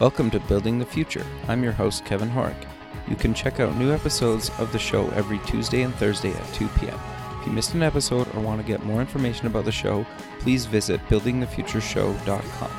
[0.00, 1.26] Welcome to Building the Future.
[1.48, 2.68] I'm your host, Kevin Horek.
[3.08, 6.68] You can check out new episodes of the show every Tuesday and Thursday at 2
[6.78, 6.96] p.m.
[7.40, 10.06] If you missed an episode or want to get more information about the show,
[10.38, 12.70] please visit buildingthefutureshow.com.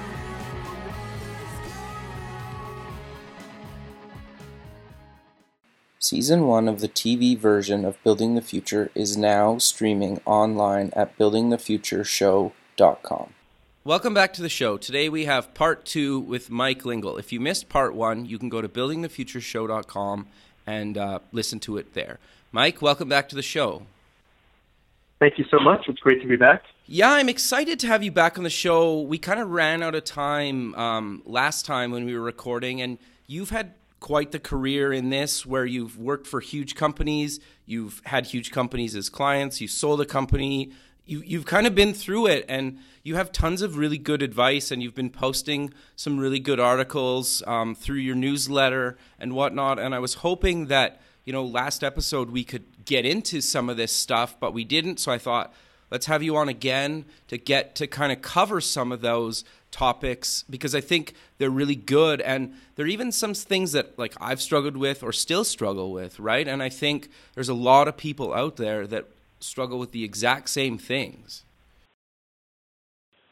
[5.99, 11.17] Season 1 of the TV version of Building the Future is now streaming online at
[11.17, 13.33] buildingthefutureshow.com.
[13.89, 14.77] Welcome back to the show.
[14.77, 17.17] Today we have part two with Mike Lingle.
[17.17, 20.27] If you missed part one, you can go to buildingthefutureshow.com
[20.67, 22.19] and uh, listen to it there.
[22.51, 23.81] Mike, welcome back to the show.
[25.17, 25.85] Thank you so much.
[25.87, 26.65] It's great to be back.
[26.85, 29.01] Yeah, I'm excited to have you back on the show.
[29.01, 32.99] We kind of ran out of time um, last time when we were recording, and
[33.25, 38.27] you've had quite the career in this where you've worked for huge companies, you've had
[38.27, 40.73] huge companies as clients, you sold a company,
[41.09, 44.69] you, you've kind of been through it, and you have tons of really good advice,
[44.69, 49.79] and you've been posting some really good articles um, through your newsletter and whatnot.
[49.79, 53.77] And I was hoping that, you know, last episode we could get into some of
[53.77, 54.99] this stuff, but we didn't.
[54.99, 55.51] So I thought,
[55.89, 60.43] let's have you on again to get to kind of cover some of those topics
[60.49, 64.41] because I think they're really good and there are even some things that like I've
[64.41, 66.47] struggled with or still struggle with, right?
[66.47, 69.05] And I think there's a lot of people out there that
[69.39, 71.43] struggle with the exact same things.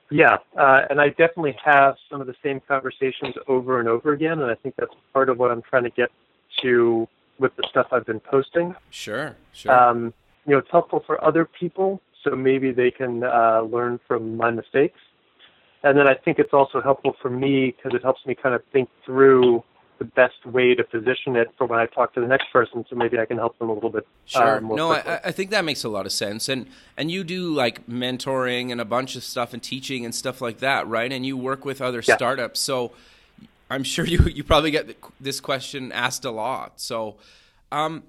[0.10, 4.40] Yeah, uh, and I definitely have some of the same conversations over and over again,
[4.40, 6.10] and I think that's part of what I'm trying to get
[6.62, 7.08] to
[7.40, 8.74] with the stuff I've been posting.
[8.90, 9.72] Sure, sure.
[9.72, 10.14] Um,
[10.46, 14.50] you know, it's helpful for other people, so maybe they can uh, learn from my
[14.50, 15.00] mistakes.
[15.84, 18.62] And then I think it's also helpful for me because it helps me kind of
[18.72, 19.64] think through
[20.00, 22.96] the best way to position it for when I talk to the next person, so
[22.96, 24.08] maybe I can help them a little bit.
[24.34, 24.58] Uh, sure.
[24.58, 27.54] Uh, no, I, I, think that makes a lot of sense, and and you do
[27.54, 31.12] like mentoring and a bunch of stuff and teaching and stuff like that, right?
[31.12, 32.16] And you work with other yeah.
[32.16, 32.92] startups, so
[33.70, 36.80] I'm sure you you probably get this question asked a lot.
[36.80, 37.18] So,
[37.72, 38.04] um,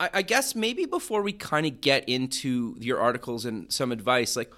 [0.00, 4.36] I, I guess maybe before we kind of get into your articles and some advice,
[4.36, 4.52] like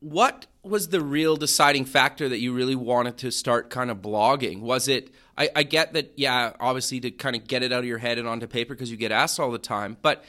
[0.00, 4.60] what was the real deciding factor that you really wanted to start kind of blogging?
[4.60, 7.84] Was it, I, I get that, yeah, obviously to kind of get it out of
[7.84, 10.24] your head and onto paper because you get asked all the time, but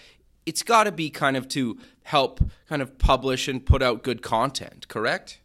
[0.46, 4.22] it's got to be kind of to help kind of publish and put out good
[4.22, 5.40] content, correct?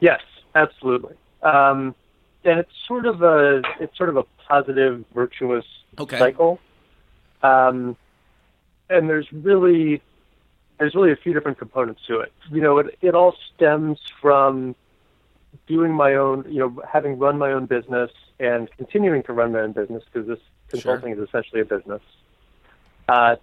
[0.00, 0.20] Yes,
[0.54, 1.14] absolutely.
[1.42, 1.94] Um,
[2.44, 5.64] and it's sort of a it's sort of a positive, virtuous
[5.98, 6.18] okay.
[6.18, 6.58] cycle.
[7.42, 7.96] Um,
[8.88, 10.02] and there's really
[10.78, 12.32] there's really a few different components to it.
[12.50, 14.74] You know, it, it all stems from
[15.66, 19.60] doing my own, you know, having run my own business and continuing to run my
[19.60, 20.38] own business because this
[20.68, 21.22] consulting sure.
[21.22, 22.02] is essentially a business.
[23.08, 23.36] Uh,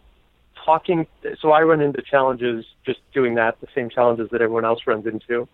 [0.66, 1.08] talking,
[1.40, 5.06] so I run into challenges just doing that, the same challenges that everyone else runs
[5.06, 5.48] into.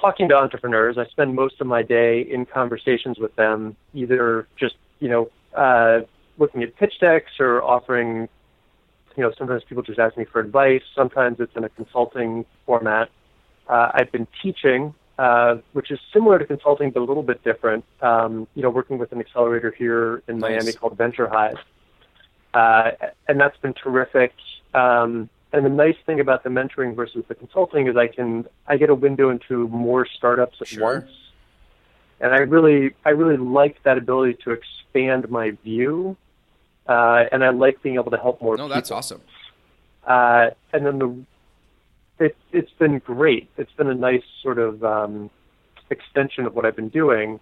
[0.00, 4.76] Talking to entrepreneurs, I spend most of my day in conversations with them, either just,
[5.00, 6.00] you know, uh,
[6.38, 8.28] looking at pitch decks or offering
[9.16, 10.82] you know, sometimes people just ask me for advice.
[10.94, 13.08] Sometimes it's in a consulting format.
[13.68, 17.84] Uh, I've been teaching, uh, which is similar to consulting but a little bit different.
[18.00, 20.50] Um, you know, working with an accelerator here in nice.
[20.50, 21.58] Miami called Venture Hive,
[22.54, 22.90] uh,
[23.28, 24.32] and that's been terrific.
[24.74, 28.76] Um, and the nice thing about the mentoring versus the consulting is I can I
[28.76, 30.82] get a window into more startups at sure.
[30.82, 31.10] once,
[32.20, 36.16] and I really I really like that ability to expand my view
[36.88, 38.56] uh, and I like being able to help more.
[38.56, 38.74] No, people.
[38.74, 39.20] that's awesome.
[40.06, 41.24] Uh, and then the
[42.18, 43.48] it, it's been great.
[43.56, 45.30] It's been a nice sort of um,
[45.90, 47.40] extension of what I've been doing.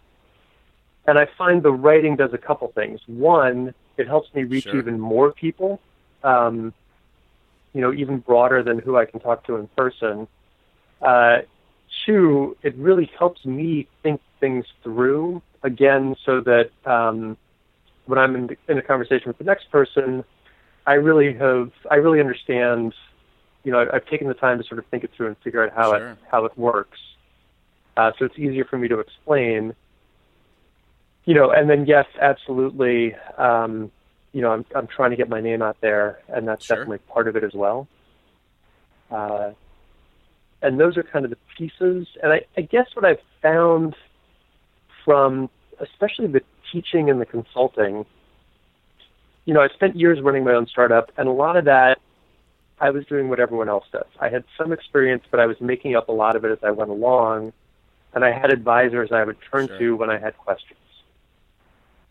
[1.07, 3.01] And I find the writing does a couple things.
[3.07, 4.79] One, it helps me reach sure.
[4.79, 5.81] even more people,
[6.23, 6.73] um,
[7.73, 10.27] you know, even broader than who I can talk to in person.
[11.03, 11.39] Uh,
[12.07, 17.37] two, it really helps me think things through again, so that um,
[18.07, 20.25] when I'm in, in a conversation with the next person,
[20.87, 22.95] I really have, I really understand,
[23.65, 25.72] you know, I've taken the time to sort of think it through and figure out
[25.75, 26.11] how sure.
[26.11, 26.99] it, how it works.
[27.97, 29.75] Uh, so it's easier for me to explain.
[31.25, 33.15] You know, and then yes, absolutely.
[33.39, 33.91] Um,
[34.33, 36.77] you know, I'm I'm trying to get my name out there, and that's sure.
[36.77, 37.89] definitely part of it as well.
[39.11, 39.53] Uh,
[40.60, 42.07] and those are kind of the pieces.
[42.22, 43.97] And I, I guess what I've found
[45.05, 45.49] from
[45.81, 46.41] especially the
[46.72, 48.05] teaching and the consulting,
[49.45, 51.99] you know, I spent years running my own startup, and a lot of that
[52.80, 54.06] I was doing what everyone else does.
[54.21, 56.71] I had some experience, but I was making up a lot of it as I
[56.71, 57.53] went along,
[58.12, 59.78] and I had advisors I would turn sure.
[59.78, 60.78] to when I had questions.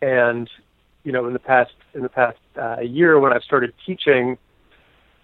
[0.02, 0.50] And
[1.04, 4.38] you know, in the past in the past uh, year, when I've started teaching,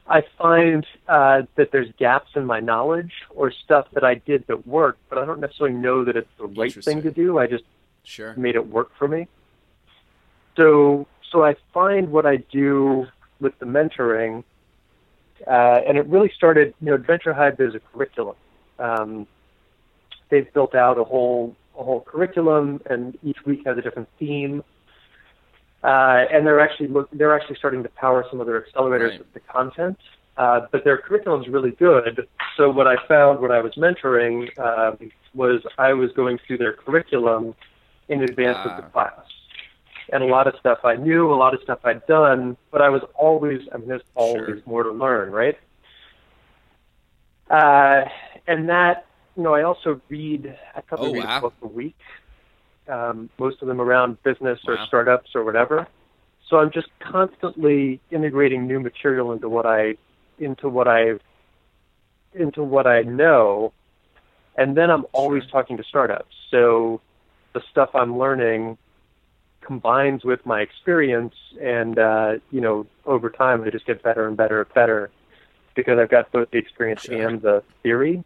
[0.08, 4.68] I find uh, that there's gaps in my knowledge or stuff that I did that
[4.68, 7.38] worked, but I don't necessarily know that it's the right thing to do.
[7.38, 7.64] I just
[8.04, 8.34] sure.
[8.36, 9.28] made it work for me.
[10.58, 13.08] So, so I find what I do
[13.40, 14.44] with the mentoring,
[15.48, 16.74] uh, and it really started.
[16.82, 18.36] You know, Venture Hive is a curriculum.
[18.80, 19.28] Um,
[20.30, 24.64] they've built out a whole a whole curriculum, and each week has a different theme.
[25.84, 29.20] Uh, and they're actually look, they're actually starting to power some of their accelerators Right.
[29.20, 29.98] with the content.
[30.36, 32.26] Uh, but their curriculum is really good.
[32.56, 36.74] So what I found when I was mentoring um, was I was going through their
[36.74, 37.56] curriculum
[38.08, 38.90] in advance of the Ah.
[38.90, 39.26] class,
[40.12, 42.90] and a lot of stuff I knew, a lot of stuff I'd done, but I
[42.90, 44.62] was always I mean, there's always Sure.
[44.66, 45.58] more to learn, right?
[47.50, 48.06] Uh,
[48.48, 51.38] and that you know, I also read I probably Oh, read wow.
[51.38, 51.96] a book a week
[52.90, 55.88] um, most of them around business or startups or whatever.
[56.50, 59.96] So I'm just constantly integrating new material into what I
[60.40, 61.20] into what I
[62.34, 63.74] into what I know,
[64.58, 65.52] and then I'm always Sure.
[65.52, 66.36] talking to startups.
[66.52, 67.02] So
[67.54, 68.78] the stuff I'm learning
[69.70, 74.36] combines with my experience, and uh, you know, over time, I just get better and
[74.36, 75.12] better and better
[75.76, 77.28] because I've got both the experience Sure.
[77.28, 78.24] and the theory.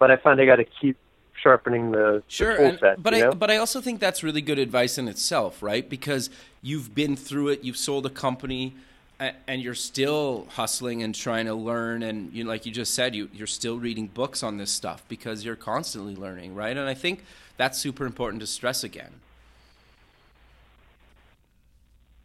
[0.00, 0.96] But I find I got to keep
[1.40, 3.00] sharpening the, Sure, the and- set.
[3.00, 3.32] but I know?
[3.32, 5.88] but I also think that's really good advice in itself, right?
[5.88, 6.30] Because
[6.60, 8.74] you've been through it, you've sold a company,
[9.20, 12.02] and you're still hustling and trying to learn.
[12.02, 15.44] And you like you just said, you you're still reading books on this stuff because
[15.44, 16.76] you're constantly learning, right?
[16.76, 17.24] And I think
[17.56, 19.12] that's super important to stress again.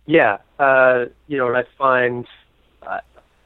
[0.06, 2.28] Yeah, uh, you know, and I find,
[2.86, 3.00] uh,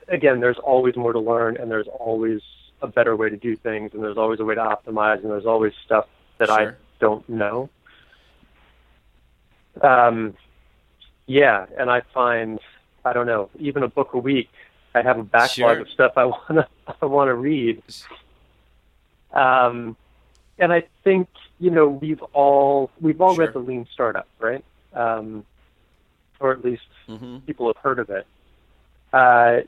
[0.08, 2.42] again, there's always more to learn, and there's always
[2.82, 5.46] a better way to do things, and there's always a way to optimize, and there's
[5.46, 6.06] always stuff
[6.40, 7.70] that I don't know.
[9.82, 10.36] Um,
[11.28, 12.60] yeah, and I find,
[13.06, 14.50] I don't know, even a book a week,
[14.96, 15.82] I have a backlog Sure.
[15.82, 16.68] of stuff I wanna
[17.02, 17.84] I wanna read.
[19.32, 19.96] Um,
[20.58, 21.28] and I think
[21.60, 23.46] you know we've all we've all Sure.
[23.46, 24.64] read the Lean Startup, right?
[24.94, 25.46] Um,
[26.40, 28.26] or at least hmm people have heard of it.
[29.14, 29.62] Uh,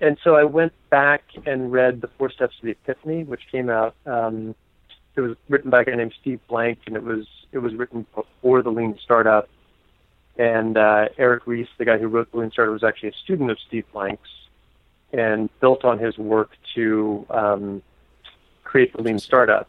[0.00, 3.70] and so I went back and read The Four Steps to the Epiphany, which came
[3.70, 3.94] out.
[4.04, 4.54] Um,
[5.16, 8.06] it was written by a guy named Steve Blank, and it was it was written
[8.14, 9.48] before the Lean Startup.
[10.38, 13.50] And uh, Eric Ries, the guy who wrote the Lean Startup, was actually a student
[13.50, 14.28] of Steve Blank's,
[15.12, 17.82] and built on his work to um,
[18.64, 19.66] create the Lean Startup.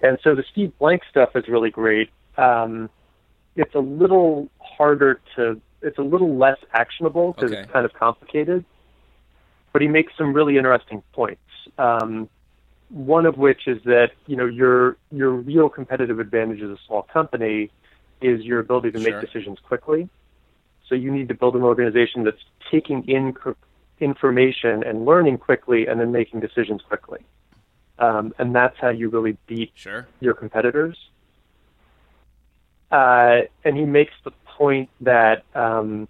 [0.00, 2.10] And so the Steve Blank stuff is really great.
[2.36, 2.90] Um,
[3.56, 7.62] it's a little harder to it's a little less actionable because Okay.
[7.62, 8.64] it's kind of complicated
[9.72, 11.40] but he makes some really interesting points
[11.78, 12.28] um,
[12.88, 17.02] one of which is that you know your your real competitive advantage as a small
[17.12, 17.70] company
[18.20, 19.12] is your ability to Sure.
[19.12, 20.08] make decisions quickly
[20.88, 23.34] so you need to build an organization that's taking in
[24.00, 27.20] information and learning quickly and then making decisions quickly
[27.98, 30.08] um, and that's how you really beat Sure.
[30.20, 30.98] your competitors.
[32.92, 36.06] Uh, and he makes the point that um,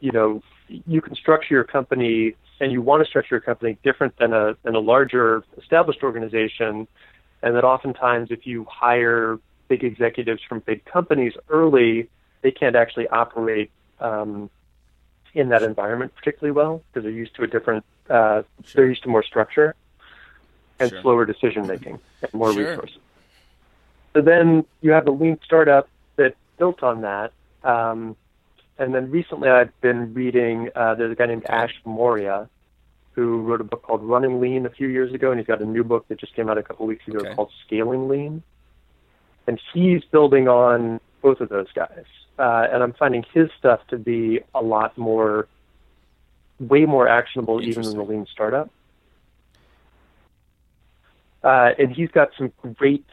[0.00, 4.16] you know you can structure your company and you want to structure your company different
[4.18, 6.88] than a than a larger established organization,
[7.42, 9.38] and that oftentimes if you hire
[9.68, 12.08] big executives from big companies early,
[12.42, 13.70] they can't actually operate
[14.00, 14.50] um,
[15.34, 18.72] in that environment particularly well because they're used to a different uh, Sure.
[18.74, 19.74] they're used to more structure
[20.78, 21.02] and Sure.
[21.02, 22.70] slower decision making and more Sure.
[22.70, 22.98] resources.
[24.12, 27.32] So then you have a lean startup that built on that.
[27.62, 28.16] Um,
[28.78, 32.48] and then recently I've been reading, uh, there's a guy named Ash Maurya
[33.12, 35.66] who wrote a book called Running Lean a few years ago, and he's got a
[35.66, 37.34] new book that just came out a couple weeks ago Okay.
[37.34, 38.42] called Scaling Lean.
[39.46, 42.04] And he's building on both of those guys.
[42.38, 45.46] Uh, and I'm finding his stuff to be a lot more,
[46.58, 48.70] way more actionable even than the lean startup.
[51.42, 53.04] Uh, and he's got some great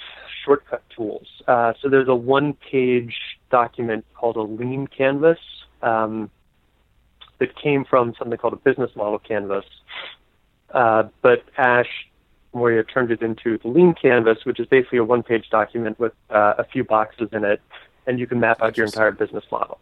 [0.48, 1.28] shortcut tools.
[1.48, 3.16] Uh, so there's a one-page
[3.52, 5.40] document called a Lean Canvas
[5.82, 6.32] um,
[7.40, 9.66] that came from something called a business model canvas.
[10.74, 11.90] Uh, but Ash
[12.54, 16.54] Maurya turned it into the Lean Canvas, which is basically a one-page document with uh,
[16.58, 17.62] a few boxes in it,
[18.08, 19.80] and you can map out your entire business model.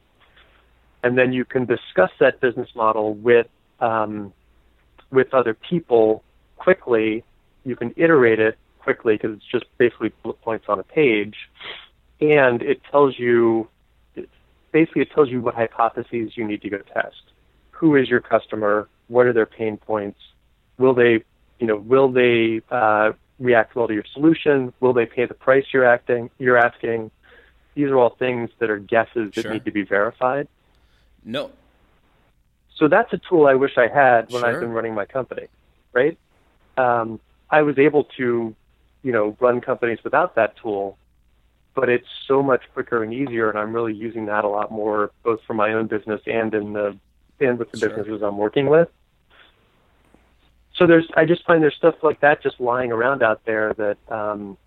[1.03, 3.48] And then you can discuss that business model with
[3.79, 4.34] um,
[5.12, 6.24] with other people
[6.57, 7.24] quickly.
[7.63, 11.36] You can iterate it quickly because it's just basically bullet points on a page,
[12.22, 13.68] and it tells you
[14.72, 17.24] basically it tells you what hypotheses you need to go test.
[17.72, 18.88] Who is your customer?
[19.08, 20.20] What are their pain points?
[20.77, 21.24] Will they,
[21.60, 24.74] you know, will they uh, react well to your solution?
[24.82, 27.12] Will they pay the price you're acting you're asking?
[27.75, 29.51] These are all things that are guesses that Sure.
[29.51, 30.48] need to be verified.
[31.24, 31.51] No.
[32.77, 34.54] So that's a tool I wish I had when Sure.
[34.54, 35.48] I've been running my company,
[35.94, 36.18] right?
[36.77, 38.56] Um, I was able to,
[39.05, 40.97] you know, run companies without that tool,
[41.75, 45.12] but it's so much quicker and easier, and I'm really using that a lot more,
[45.24, 46.97] both for my own business and in the
[47.39, 47.89] and with the Sure.
[47.89, 48.89] businesses I'm working with.
[50.75, 53.97] So there's, I just find there's stuff like that just lying around out there that
[54.09, 54.57] um,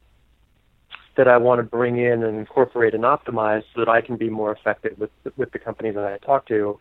[1.16, 4.30] that I want to bring in and incorporate and optimize so that I can be
[4.30, 6.78] more effective with with the companies that I talk to,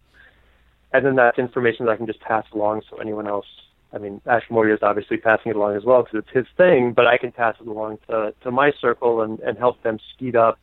[0.93, 3.47] and then that's information that I can just pass along so anyone else.
[3.93, 6.93] I mean, Ash Maurya is obviously passing it along as well because it's his thing,
[6.93, 10.35] but I can pass it along to to my circle and and help them speed
[10.35, 10.59] up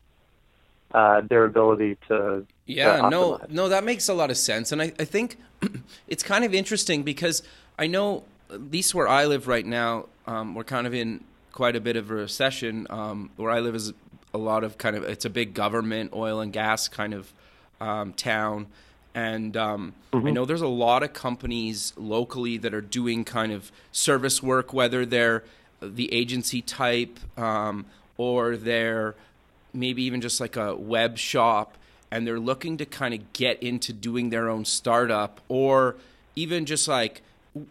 [0.93, 4.81] uh, their ability to Yeah, to no, no, that makes a lot of sense, and
[4.81, 5.37] I, I think
[6.09, 7.43] it's kind of interesting because
[7.79, 11.77] I know at least where I live right now, um, we're kind of in quite
[11.77, 12.87] a bit of a recession.
[12.91, 13.93] Um, where I live is
[14.33, 17.33] a lot of kind of it's a big government oil and gas kind of
[17.81, 18.67] um, town,
[19.15, 23.71] and um, I know there's a lot of companies locally that are doing kind of
[23.93, 25.45] service work, whether they're
[25.81, 29.15] the agency type um, or they're
[29.73, 31.77] maybe even just like a web shop
[32.11, 35.97] and they're looking to kind of get into doing their own startup or
[36.37, 37.23] even just like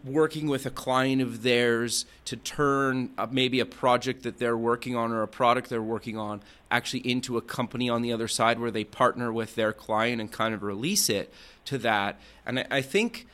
[0.02, 5.12] working with a client of theirs to turn maybe a project that they're working on
[5.12, 8.70] or a product they're working on actually into a company on the other side where
[8.70, 11.32] they partner with their client and kind of release it
[11.66, 12.18] to that.
[12.46, 13.26] And i, I think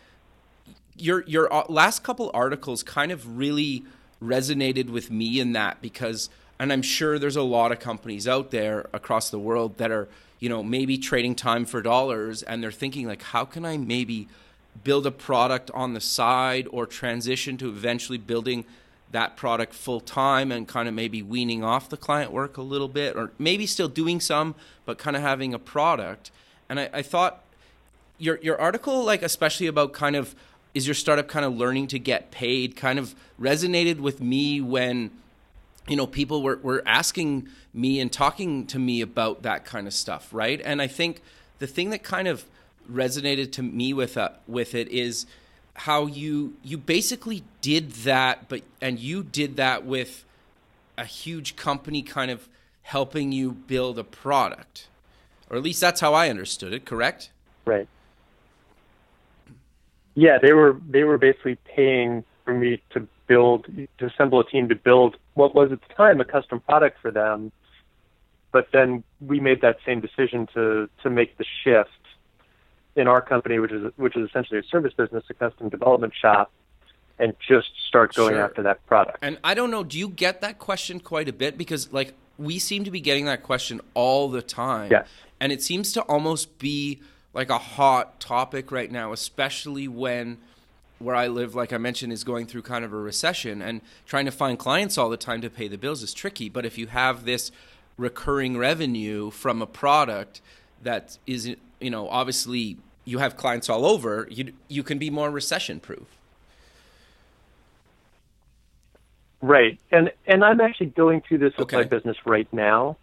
[0.96, 3.84] your your uh, last couple articles kind of really
[4.22, 6.28] resonated with me in that because
[6.58, 10.08] and I'm sure there's a lot of companies out there across the world that are
[10.40, 14.28] you know maybe trading time for dollars and they're thinking like how can I maybe
[14.84, 18.64] build a product on the side or transition to eventually building
[19.10, 22.88] that product full time and kind of maybe weaning off the client work a little
[22.88, 26.30] bit or maybe still doing some but kind of having a product.
[26.68, 27.42] And I, I thought
[28.18, 30.34] your your article like especially about kind of
[30.74, 35.10] is your startup kind of learning to get paid kind of resonated with me when
[35.88, 39.94] you know people were, were asking me and talking to me about that kind of
[39.94, 40.60] stuff right?
[40.64, 41.22] And i think
[41.58, 42.44] the thing that kind of
[42.90, 45.26] resonated to me with uh, with it is
[45.74, 50.24] how you you basically did that but and you did that with
[50.98, 52.48] a huge company kind of
[52.82, 54.88] helping you build a product
[55.48, 57.30] or at least that's how i understood it correct
[57.64, 57.88] Right.
[60.14, 63.66] Yeah, they were they were basically paying for me to build
[63.98, 67.10] to assemble a team to build what was at the time a custom product for
[67.10, 67.52] them.
[68.52, 71.90] But then we made that same decision to to make the shift
[72.96, 76.50] in our company, which is which is essentially a service business, a custom development shop,
[77.18, 78.44] and just start going Sure.
[78.44, 79.18] after that product.
[79.22, 81.56] And I don't know, do you get that question quite a bit?
[81.56, 84.90] Because like we seem to be getting that question all the time.
[84.90, 85.06] Yes.
[85.38, 87.00] And it seems to almost be
[87.32, 90.38] like a hot topic right now, especially when
[90.98, 94.26] where I live, like I mentioned, is going through kind of a recession and trying
[94.26, 96.50] to find clients all the time to pay the bills is tricky.
[96.50, 97.50] But if you have this
[97.96, 100.42] recurring revenue from a product
[100.82, 105.30] that is, you know, obviously you have clients all over, you you can be more
[105.30, 106.06] recession proof.
[109.42, 112.98] Right, and and I'm actually going through this with my business right now.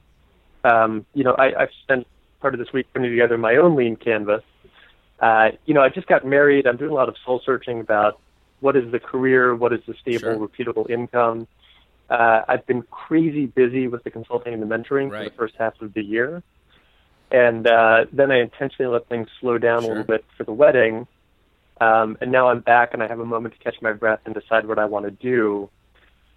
[0.63, 2.05] Um, you know, I, I've spent
[2.39, 4.43] part of this week putting together my own lean canvas.
[5.19, 6.67] Uh, you know, I just got married.
[6.67, 8.19] I'm doing a lot of soul searching about
[8.59, 10.47] what is the career, what is the stable, Sure.
[10.47, 11.47] repeatable income.
[12.09, 15.81] Uh, I've been crazy busy with the consulting and the mentoring for the first half
[15.81, 16.43] of the year,
[17.31, 21.07] and uh, then I intentionally let things slow down a little bit for the wedding.
[21.79, 24.33] Um, and now I'm back, and I have a moment to catch my breath and
[24.33, 25.69] decide what I want to do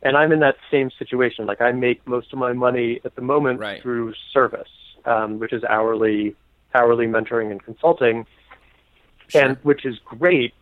[0.02, 1.47] and I'm in that same situation.
[1.47, 3.82] Like I make most of my money at the moment Right.
[3.82, 4.68] through service,
[5.04, 6.37] um, which is hourly
[6.73, 8.26] hourly mentoring and consulting,
[9.35, 10.54] and which is great.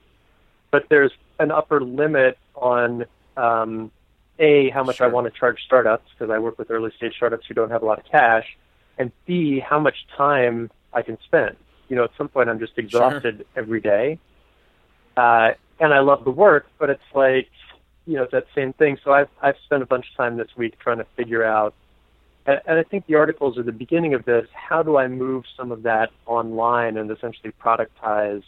[0.70, 3.04] But there's an upper limit on
[3.36, 3.90] um,
[4.38, 7.46] a how much I want to charge startups because I work with early stage startups
[7.46, 8.56] who don't have a lot of cash,
[8.98, 11.56] and b how much time I can spend.
[11.88, 14.18] You know, at some point I'm just exhausted every day,
[15.16, 15.50] uh,
[15.80, 17.48] and I love the work, but it's like
[18.08, 18.96] you know, it's that same thing.
[19.04, 21.74] So I've I've spent a bunch of time this week trying to figure out,
[22.46, 24.46] and, and I think the articles are the beginning of this.
[24.52, 28.42] How do I move some of that online and essentially productize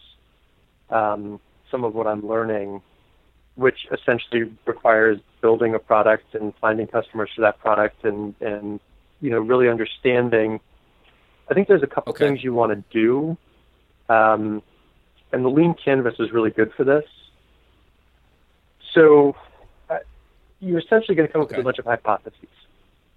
[0.89, 1.41] um,
[1.71, 2.81] some of what I'm learning,
[3.57, 8.81] which essentially requires building a product and finding customers for that product and and
[9.21, 10.61] you know really understanding.
[11.51, 12.27] I think there's a couple Okay.
[12.27, 13.37] things you want to do,
[14.09, 14.63] um,
[15.33, 17.05] and the lean canvas is really good for this.
[18.95, 19.37] So
[19.89, 19.99] uh,
[20.61, 22.49] you're essentially going to come up with a bunch of hypotheses.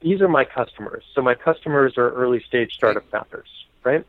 [0.01, 1.03] These are my customers.
[1.15, 3.47] So my customers are early stage startup founders,
[3.83, 4.05] right?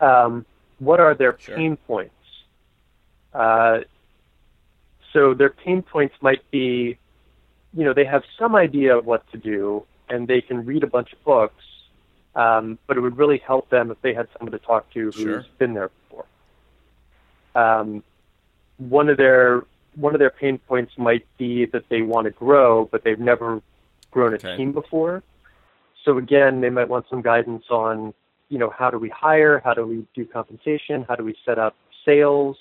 [0.00, 0.46] Um,
[0.78, 1.56] what are their Sure.
[1.56, 2.12] pain points?
[3.32, 3.80] Uh,
[5.12, 6.98] so their pain points might be,
[7.74, 10.86] you know, they have some idea of what to do and they can read a
[10.86, 11.64] bunch of books,
[12.34, 15.24] um, but it would really help them if they had someone to talk to who's
[15.24, 15.46] Sure.
[15.58, 16.26] been there before.
[17.54, 18.02] Um,
[18.78, 19.62] one of their
[19.94, 23.62] one of their pain points might be that they want to grow, but they've never
[24.10, 24.54] grown a Okay.
[24.54, 25.22] team before.
[26.04, 28.12] So again, they might want some guidance on,
[28.50, 29.58] you know, how do we hire?
[29.64, 31.06] How do we do compensation?
[31.08, 32.58] How do we set up sales?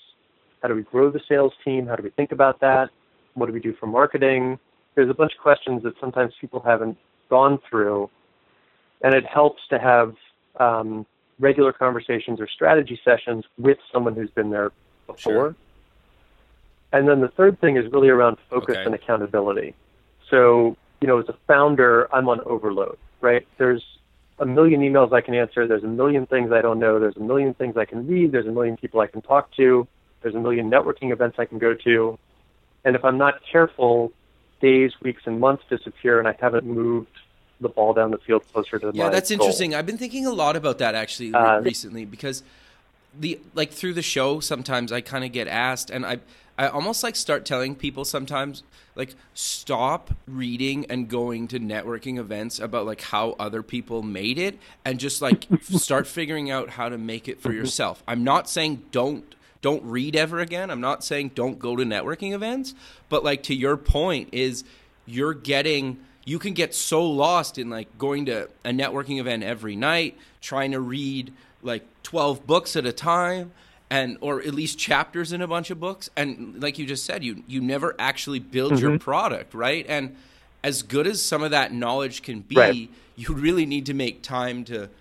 [0.62, 1.86] How do we grow the sales team?
[1.86, 2.90] How do we think about that?
[3.34, 4.58] What do we do for marketing?
[4.96, 6.98] There's a bunch of questions that sometimes people haven't
[7.30, 8.10] gone through,
[9.02, 10.16] and it helps to have
[10.60, 11.06] um,
[11.40, 14.72] regular conversations or strategy sessions with someone who's been there
[15.08, 15.34] before.
[15.34, 15.56] Sure.
[16.94, 18.86] And then the third thing is really around focus Okay.
[18.86, 19.76] and accountability.
[20.30, 23.46] So, you know, as a founder, I'm on overload, right?
[23.58, 23.84] There's
[24.40, 25.68] a million emails I can answer.
[25.68, 27.00] There's a million things I don't know.
[27.00, 28.32] There's a million things I can read.
[28.32, 29.88] There's a million people I can talk to.
[30.22, 32.18] There's a million networking events I can go to.
[32.86, 34.12] And if I'm not careful,
[34.66, 37.16] days, weeks, and months disappear, and I haven't moved
[37.62, 39.36] the ball down the field closer to the Yeah, that's goal.
[39.36, 39.76] interesting.
[39.76, 42.44] I've been thinking a lot about that actually Uh, recently because
[43.18, 46.20] the like through the show sometimes I kind of get asked and I
[46.58, 48.64] I almost like start telling people sometimes
[48.96, 54.58] like stop reading and going to networking events about like how other people made it
[54.84, 58.04] and just like start figuring out how to make it for yourself.
[58.06, 59.24] I'm not saying don't
[59.66, 60.70] don't read ever again.
[60.70, 62.76] I'm not saying don't go to networking events,
[63.10, 64.64] but like to your point is
[65.08, 69.76] you're getting you can get so lost in like going to a networking event every
[69.76, 73.54] night, trying to read like 12 books at a time
[73.90, 77.24] and or at least chapters in a bunch of books and like you just said
[77.24, 79.04] you you never actually build your mm-hmm.
[79.04, 79.84] product, right?
[79.90, 80.16] And
[80.64, 82.90] as good as some of that knowledge can be, Right.
[83.16, 84.92] you really need to make time to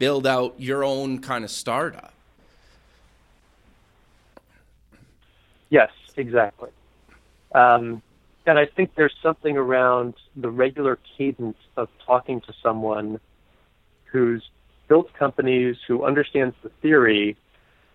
[0.00, 2.11] build out your own kind of startup.
[5.72, 6.68] Yes, exactly.
[7.54, 8.02] Um,
[8.44, 13.18] and I think there's something around the regular cadence of talking to someone
[14.04, 14.42] who's
[14.86, 17.38] built companies, who understands the theory,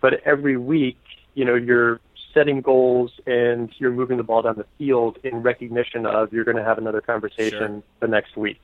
[0.01, 0.97] but every week,
[1.35, 1.99] you know, you're
[2.33, 6.57] setting goals and you're moving the ball down the field in recognition of you're going
[6.57, 7.83] to have another conversation Sure.
[7.99, 8.59] the next week.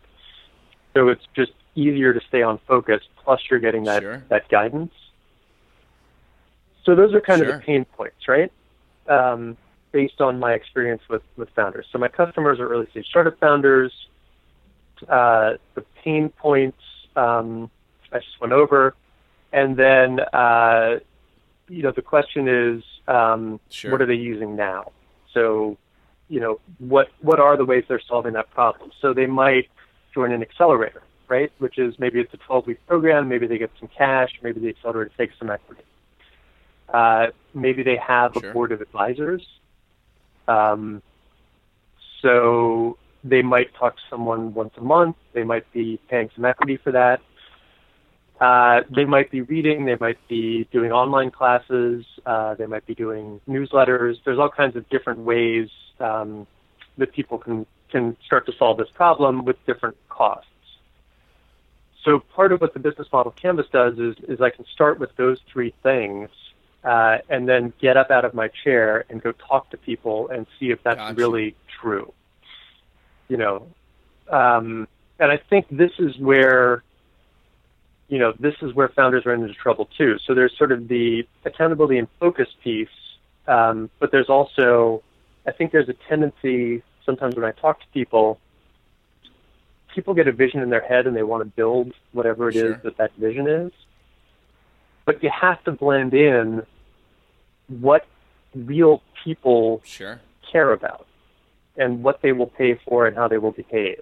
[0.95, 3.04] So it's just easier to stay on focus.
[3.23, 4.23] Plus, you're getting that Sure.
[4.30, 4.93] that guidance.
[6.84, 8.52] So those are kind of the pain points, right?
[9.08, 9.58] Um,
[9.94, 11.86] based on my experience with with founders.
[11.92, 13.94] So my customers are early stage startup founders.
[15.08, 16.78] Uh, the pain points
[17.16, 17.70] um,
[18.12, 18.96] I just went over,
[19.54, 21.00] and then uh,
[21.70, 23.92] you know the question is, um, Sure.
[23.92, 24.92] what are they using now?
[25.34, 25.78] So,
[26.28, 28.92] you know, what what are the ways they're solving that problem?
[29.02, 29.70] So they might
[30.13, 31.52] join an accelerator, right?
[31.60, 33.30] Which is maybe it's a 12 week program.
[33.30, 34.30] Maybe they get some cash.
[34.42, 35.84] Maybe the accelerator takes some equity.
[36.93, 38.51] Uh, maybe they have Sure.
[38.51, 39.45] a board of advisors.
[40.47, 41.01] Um,
[42.21, 45.15] so they might talk to someone once a month.
[45.34, 47.21] They might be paying some equity for that.
[48.39, 49.86] Uh, they might be reading.
[49.86, 52.06] They might be doing online classes.
[52.25, 54.15] Uh, they might be doing newsletters.
[54.25, 56.45] There's all kinds of different ways um,
[56.97, 60.47] that people can can start to solve this problem with different costs.
[62.03, 65.15] So part of what the business model canvas does is is I can start with
[65.15, 66.29] those three things
[66.84, 70.46] uh, and then get up out of my chair and go talk to people and
[70.60, 71.15] see if that's Gotcha.
[71.15, 72.13] really true.
[73.30, 73.67] You know,
[74.30, 74.88] um,
[75.19, 76.84] and I think this is where
[78.10, 80.17] you know, this is where founders run into trouble too.
[80.28, 82.88] So there's sort of the accountability and focus piece,
[83.48, 85.02] um, but there's also,
[85.48, 88.39] I think there's a tendency sometimes when I talk to people,
[89.96, 92.62] people get a vision in their head and they want to build whatever it is
[92.62, 92.82] Sure.
[92.84, 93.72] that that vision is.
[95.06, 96.63] But you have to blend in
[97.68, 98.06] what
[98.56, 100.20] real people Sure.
[100.52, 101.08] care about
[101.78, 104.02] and what they will pay for and how they will behave.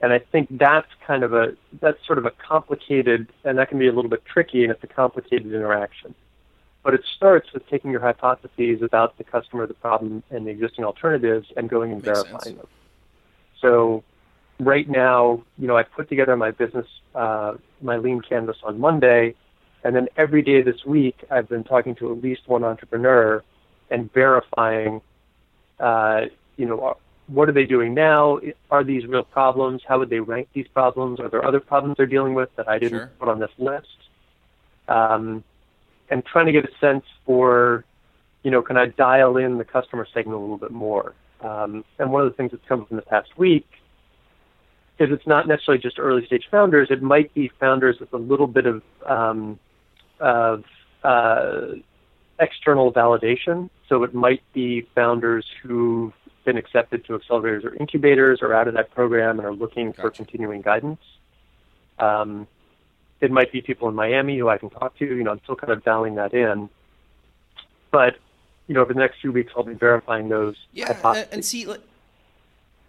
[0.00, 3.78] And I think that's kind of a that's sort of a complicated and that can
[3.78, 6.14] be a little bit tricky and it's a complicated interaction.
[6.82, 10.84] But it starts with taking your hypotheses about the customer, the problem, and the existing
[10.84, 12.56] alternatives and going and Makes verifying sense.
[12.58, 12.66] them.
[13.60, 14.04] So
[14.60, 19.34] right now, you know, I put together my business uh, my lean canvas on Monday
[19.84, 23.44] and then every day this week I've been talking to at least one entrepreneur
[23.90, 25.00] and verifying
[25.78, 26.22] uh,
[26.56, 28.38] you know, what are they doing now?
[28.70, 29.82] Are these real problems?
[29.86, 31.20] How would they rank these problems?
[31.20, 33.10] Are there other problems they're dealing with that I didn't Sure.
[33.18, 33.96] put on this list?
[34.88, 35.42] Um,
[36.10, 37.84] and trying to get a sense for,
[38.42, 41.14] you know, can I dial in the customer segment a little bit more?
[41.40, 43.66] Um, and one of the things that's come up in the past week
[44.98, 46.88] is it's not necessarily just early stage founders.
[46.90, 49.58] It might be founders with a little bit of um,
[50.20, 50.64] of
[51.02, 51.66] uh,
[52.38, 53.70] external validation.
[53.88, 56.12] So it might be founders who've
[56.44, 60.02] been accepted to accelerators or incubators or out of that program and are looking gotcha.
[60.02, 61.00] for continuing guidance.
[61.98, 62.46] Um,
[63.20, 65.04] it might be people in Miami who I can talk to.
[65.04, 66.68] You know, I'm still kind of dialing that in.
[67.90, 68.16] But
[68.66, 70.56] you know, over the next few weeks, I'll be verifying those.
[70.72, 71.28] Yeah, hypotheses.
[71.32, 71.80] and see, like,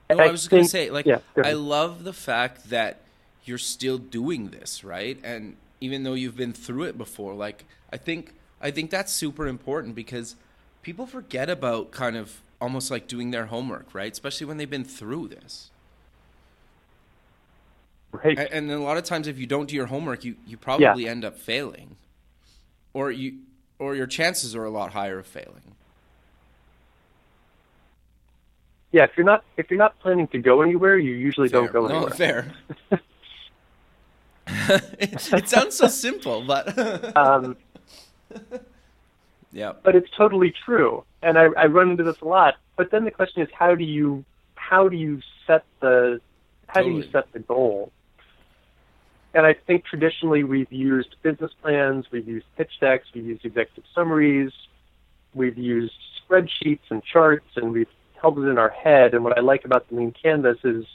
[0.10, 3.02] no, I, I was just gonna say, like, yeah, I love the fact that
[3.44, 5.20] you're still doing this, right?
[5.24, 9.48] And even though you've been through it before, like, I think, I think that's super
[9.48, 10.36] important because
[10.82, 14.12] people forget about kind of almost like doing their homework, right?
[14.12, 15.70] Especially when they've been through this.
[18.12, 18.38] Right.
[18.38, 21.12] And a lot of times, if you don't do your homework, you you probably yeah.
[21.12, 21.98] end up failing,
[22.94, 23.40] or you
[23.78, 25.76] or your chances are a lot higher of failing.
[28.94, 31.62] Yeah, if you're not if you're not planning to go anywhere, you usually fair.
[31.62, 32.10] don't go anywhere.
[32.10, 32.54] No, fair.
[35.00, 36.78] it, it, sounds so simple, but
[37.18, 37.58] um,
[39.52, 42.56] yeah, but it's totally true, and I, I run into this a lot.
[42.76, 46.20] But then the question is, how do you how do you set the
[46.68, 47.02] how totally.
[47.02, 47.92] do you set the goal?
[49.34, 53.84] And I think traditionally we've used business plans, we've used pitch decks, we've used executive
[53.94, 54.52] summaries,
[55.34, 57.90] we've used spreadsheets and charts, and we've
[58.22, 59.14] held it in our head.
[59.14, 60.86] And what I like about the Lean Canvas is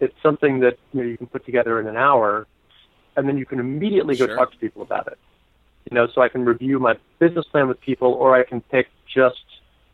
[0.00, 2.48] it's something that you, know, you can put together in an hour,
[3.18, 4.36] and then you can immediately go sure.
[4.36, 5.18] talk to people about it.
[5.90, 8.88] You know, so I can review my business plan with people, or I can pick
[9.12, 9.44] just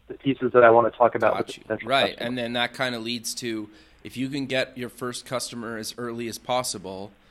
[0.09, 1.89] the pieces that I want to talk about Got with you.
[1.89, 2.27] Right, customer.
[2.27, 3.69] and then that kind of leads to
[4.03, 7.11] if you can get your first customer as early as possible–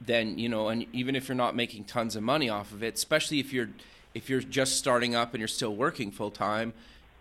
[0.00, 2.94] then you know and even if you're not making tons of money off of it
[2.94, 3.68] especially if you're
[4.14, 6.72] if you're just starting up and you're still working full time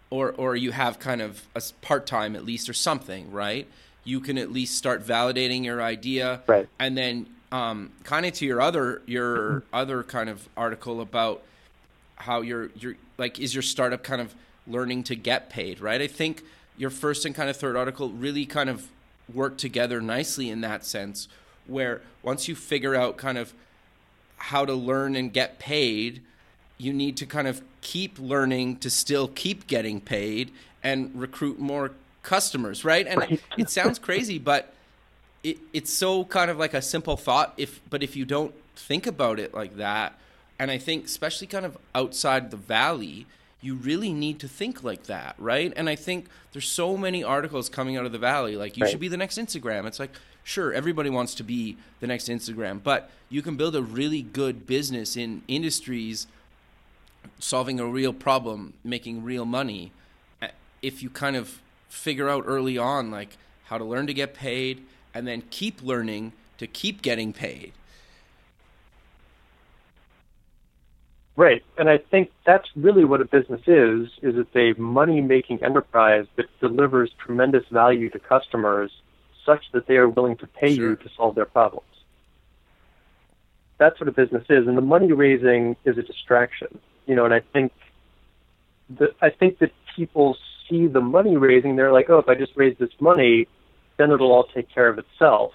[0.10, 3.68] or or you have kind of a part time at least or something right
[4.04, 6.70] you can at least start validating your idea right.
[6.80, 11.44] and then um, kind of to your other your other kind of article about
[12.16, 16.08] how you're you're like is your startup kind of learning to get paid right i
[16.08, 16.44] think
[16.78, 18.88] your first and kind of third article really kind of
[19.34, 21.28] work together nicely in that sense
[21.68, 23.54] where once you figure out kind of
[24.38, 26.22] how to learn and get paid,
[26.78, 30.52] you need to kind of keep learning to still keep getting paid
[30.84, 31.92] and recruit more
[32.24, 33.08] customers, right?
[33.08, 33.42] And right.
[33.58, 34.74] it sounds crazy, but
[35.44, 37.54] it, it's so kind of like a simple thought.
[37.58, 40.18] If but if you don't think about it like that,
[40.60, 43.26] and I think especially kind of outside the valley,
[43.62, 45.74] you really need to think like that, right?
[45.76, 48.92] And I think there's so many articles coming out of the valley, like you right.
[48.92, 49.86] should be the next Instagram.
[49.86, 50.12] It's like
[50.48, 54.66] sure, everybody wants to be the next Instagram, but you can build a really good
[54.66, 56.26] business in industries
[57.38, 59.92] solving a real problem, making real money
[60.42, 60.48] uh,
[60.82, 64.86] if you kind of figure out early on like how to learn to get paid
[65.18, 67.74] and then keep learning to keep getting paid.
[71.36, 71.64] Right.
[71.76, 76.28] And I think that's really what a business is, is it's a money making enterprise
[76.36, 78.92] that delivers tremendous value to customers
[79.44, 80.90] such that they are willing to pay sure.
[80.90, 81.88] you to solve their problems.
[83.80, 86.80] That's what a business is, and the money raising is a distraction.
[87.08, 87.72] You know, and I think
[89.00, 92.54] that I think that people see the money raising, they're like, oh, if I just
[92.56, 93.48] raise this money,
[93.98, 95.54] then it'll all take care of itself.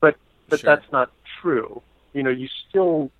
[0.00, 0.16] But
[0.48, 0.76] but sure.
[0.76, 1.82] that's not true.
[2.12, 3.10] You know, you still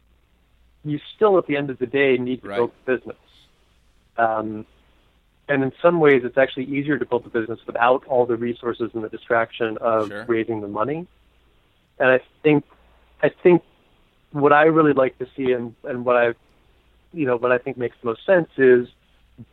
[0.85, 2.57] you still at the end of the day need to right.
[2.57, 3.17] build a business.
[4.17, 4.67] Um,
[5.49, 8.91] and in some ways, it's actually easier to build a business without all the resources
[8.93, 10.25] and the distraction of sure.
[10.27, 11.07] raising the money.
[11.99, 12.65] And I think,
[13.23, 13.63] I think
[14.33, 16.35] what I really like to see and, and what I,
[17.13, 18.89] you know, what I think makes the most sense is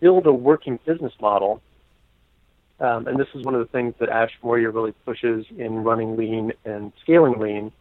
[0.01, 1.61] build a working business model.
[2.79, 6.17] Um, and this is one of the things that Ash Maurya really pushes in running
[6.17, 7.71] lean and scaling lean.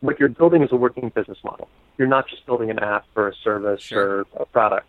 [0.00, 1.68] What you're building is a working business model.
[1.98, 4.20] You're not just building an app or a service sure.
[4.20, 4.86] or a product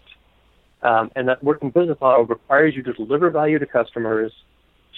[0.84, 4.34] um, and that working business model requires you to deliver value to customers,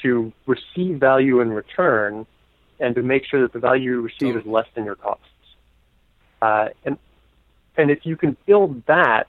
[0.02, 2.26] to receive value in return,
[2.80, 5.24] and to make sure that the value you receive is less than your costs.
[6.42, 6.98] Uh, and
[7.78, 9.28] and if you can build that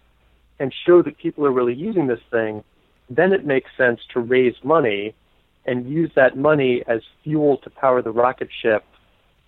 [0.58, 2.64] and show that people are really using this thing,
[3.08, 5.14] then it makes sense to raise money
[5.64, 8.84] and use that money as fuel to power the rocket ship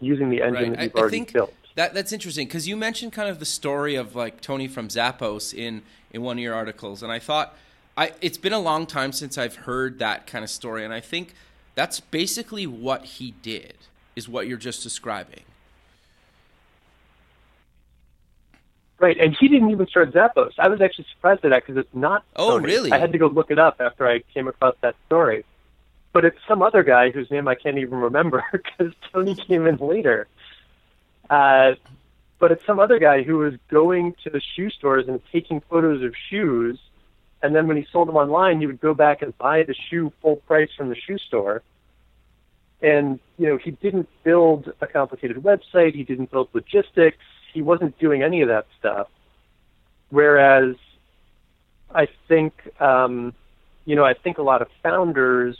[0.01, 0.77] using the engine right.
[0.77, 1.55] that you've I, already I think built.
[1.75, 5.55] That, that's interesting because you mentioned kind of the story of like Tony from Zappos
[5.55, 7.57] in in one of your articles, and I thought
[7.97, 11.01] I it's been a long time since I've heard that kind of story, and I
[11.01, 11.35] think
[11.77, 13.75] that's basically what he did
[14.17, 15.43] is what you're just describing.
[19.01, 20.53] Right, and he didn't even start Zappos.
[20.59, 22.25] I was actually surprised at that because it's not.
[22.35, 22.67] Oh, Tony.
[22.67, 22.93] really?
[22.93, 25.45] I had to go look it up after I came across that story.
[26.13, 29.77] But it's some other guy whose name I can't even remember because Tony came in
[29.77, 30.27] later.
[31.31, 31.75] Uh,
[32.41, 36.03] but it's some other guy who was going to the shoe stores and taking photos
[36.03, 36.79] of shoes.
[37.41, 40.13] And then when he sold them online, he would go back and buy the shoe
[40.21, 41.63] full price from the shoe store.
[42.81, 45.95] And, you know, he didn't build a complicated website.
[45.95, 47.19] He didn't build logistics.
[47.53, 49.09] He wasn't doing any of that stuff.
[50.11, 50.77] Whereas
[51.95, 53.35] I think, um,
[53.85, 55.57] you know, I think a lot of founders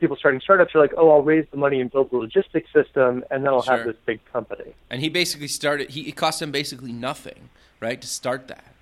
[0.00, 3.24] people starting startups are like, oh, I'll raise the money and build the logistics system,
[3.30, 3.78] and then I'll sure.
[3.78, 4.74] have this big company.
[4.90, 5.90] And he basically started.
[5.90, 7.48] He it cost him basically nothing,
[7.80, 8.74] right, to start that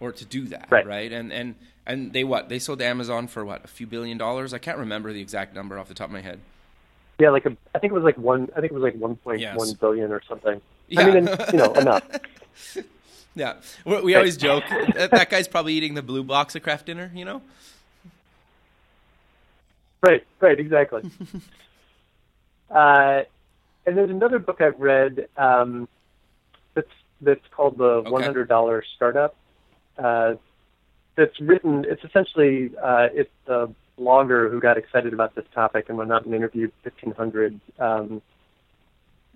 [0.00, 0.86] or to do that, right?
[0.86, 1.12] right?
[1.12, 1.54] And and
[1.86, 4.54] and they what they sold Amazon for what a few billion dollars.
[4.54, 6.40] I can't remember the exact number off the top of my head.
[7.18, 8.48] Yeah, like a, I think it was like one.
[8.56, 9.56] I think it was like one point yes.
[9.56, 10.60] one billion or something.
[10.88, 11.00] Yeah.
[11.02, 12.04] I mean, you know, enough.
[13.34, 16.86] yeah, we, we always joke that that guy's probably eating the blue box of Kraft
[16.86, 17.10] dinner.
[17.14, 17.42] You know.
[20.00, 21.02] Right, right, exactly.
[22.70, 23.22] uh,
[23.86, 25.88] and there's another book I've read um,
[26.74, 28.28] that's that's called the okay.
[28.28, 29.34] $100 Startup.
[29.98, 30.34] Uh,
[31.16, 31.84] that's written.
[31.88, 36.24] It's essentially uh, it's a blogger who got excited about this topic and went out
[36.24, 38.22] and interviewed 1,500, um,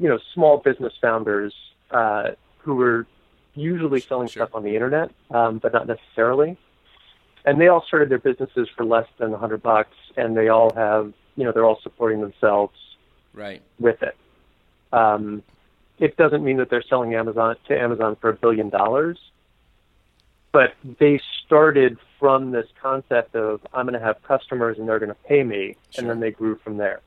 [0.02, 1.54] you know, small business founders
[1.90, 3.06] uh, who were
[3.54, 4.42] usually selling sure.
[4.44, 6.58] stuff on the internet, um, but not necessarily
[7.44, 10.72] and they all started their businesses for less than a hundred bucks, and they all
[10.74, 12.74] have, you know, they're all supporting themselves
[13.34, 14.16] right with it.
[14.92, 15.42] Um,
[15.98, 19.18] it doesn't mean that they're selling Amazon to Amazon for a billion dollars,
[20.52, 25.08] but they started from this concept of I'm going to have customers and they're going
[25.08, 26.02] to pay me, sure.
[26.02, 27.00] and then they grew from there.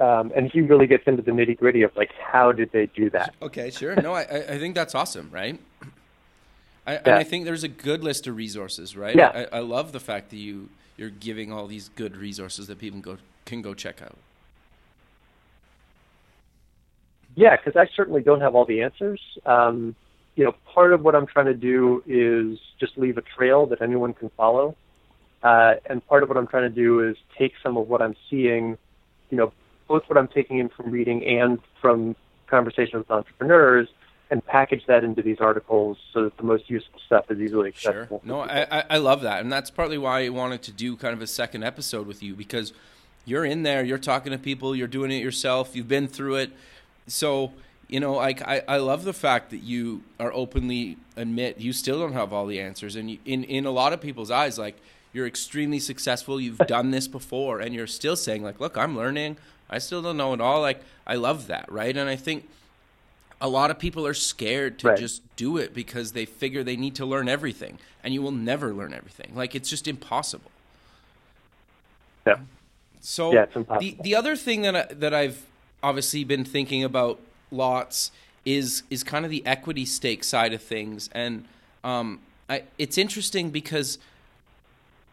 [0.00, 3.08] Um, and he really gets into the nitty gritty of like how did they do
[3.10, 3.34] that?
[3.40, 3.96] Okay, sure.
[3.96, 5.58] No, I I think that's awesome, right?
[6.86, 7.00] I, yeah.
[7.04, 9.16] And I think there's a good list of resources, right?
[9.16, 9.46] Yeah.
[9.52, 13.00] I, I love the fact that you you're giving all these good resources that people
[13.00, 14.16] go can go check out.
[17.34, 19.20] Yeah, because I certainly don't have all the answers.
[19.44, 19.94] Um,
[20.36, 23.82] you know, part of what I'm trying to do is just leave a trail that
[23.82, 24.74] anyone can follow,
[25.42, 28.16] uh, and part of what I'm trying to do is take some of what I'm
[28.30, 28.78] seeing,
[29.30, 29.52] you know,
[29.88, 32.16] both what I'm taking in from reading and from
[32.48, 33.88] conversations with entrepreneurs,
[34.30, 38.20] and package that into these articles so that the most useful stuff is easily accessible.
[38.24, 38.28] Sure.
[38.28, 39.40] No, I, I love that.
[39.40, 42.34] And that's partly why I wanted to do kind of a second episode with you
[42.34, 42.72] because
[43.24, 46.50] you're in there, you're talking to people, you're doing it yourself, you've been through it.
[47.06, 47.52] So,
[47.86, 52.00] you know, like I, I love the fact that you are openly admit you still
[52.00, 52.96] don't have all the answers.
[52.96, 54.76] And you, in, in a lot of people's eyes, like
[55.12, 59.36] you're extremely successful, you've done this before, and you're still saying, like, look, I'm learning,
[59.68, 60.60] I still don't know at all.
[60.60, 61.96] Like, I love that, right?
[61.96, 62.48] And I think–
[63.40, 64.98] a lot of people are scared to right.
[64.98, 68.72] just do it because they figure they need to learn everything and you will never
[68.72, 70.50] learn everything like it's just impossible
[72.26, 72.36] yeah
[73.00, 73.46] so yeah,
[73.78, 75.44] the the other thing that I, that I've
[75.82, 78.10] obviously been thinking about lots
[78.44, 81.44] is is kind of the equity stake side of things and
[81.84, 83.98] um, I, it's interesting because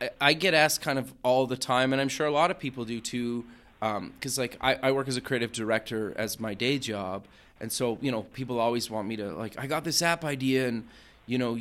[0.01, 2.57] I, I, get asked kind of all the time and I'm sure a lot of
[2.57, 3.45] people do too
[3.83, 7.23] because um, like I, I work as a creative director as my day job
[7.59, 10.67] and so you know people always want me to like i got this app idea
[10.67, 10.87] and
[11.27, 11.59] you know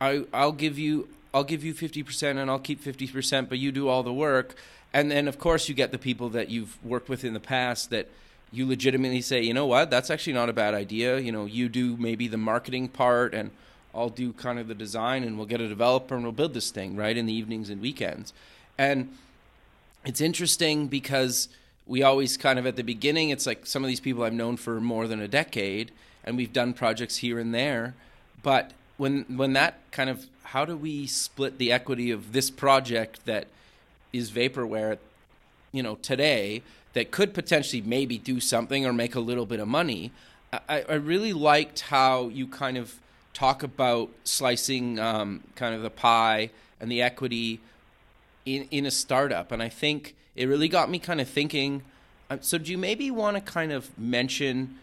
[0.00, 3.88] i i'll give you i'll give you 50% and i'll keep 50% but you do
[3.88, 4.54] all the work.
[4.92, 7.90] And then of course you get the people that you've worked with in the past
[7.90, 8.08] that
[8.52, 9.90] you legitimately say you know what?
[9.90, 11.18] That's actually not a bad idea.
[11.18, 13.50] You know you do maybe the marketing part and
[13.94, 16.70] i'll do kind of the design and we'll get a developer and we'll build this
[16.70, 18.32] thing right in the evenings and weekends.
[18.78, 19.10] And
[20.06, 21.48] it's interesting because
[21.86, 24.56] we always kind of at the beginning it's like some of these people I've known
[24.56, 25.90] for more than a decade
[26.24, 27.94] and we've done projects here and there.
[28.42, 33.26] But when when that kind of how do we split the equity of this project
[33.26, 33.48] that
[34.12, 34.98] is vaporware
[35.72, 36.62] you know today
[36.94, 40.12] that could potentially maybe do something or make a little bit of money?
[40.52, 42.94] I, I really liked how you kind of
[43.34, 47.60] talk about slicing um, kind of the pie and the equity
[48.46, 51.82] in in a startup and I think it really got me kind of thinking.
[52.30, 54.78] Um, so, do you maybe want to kind of mention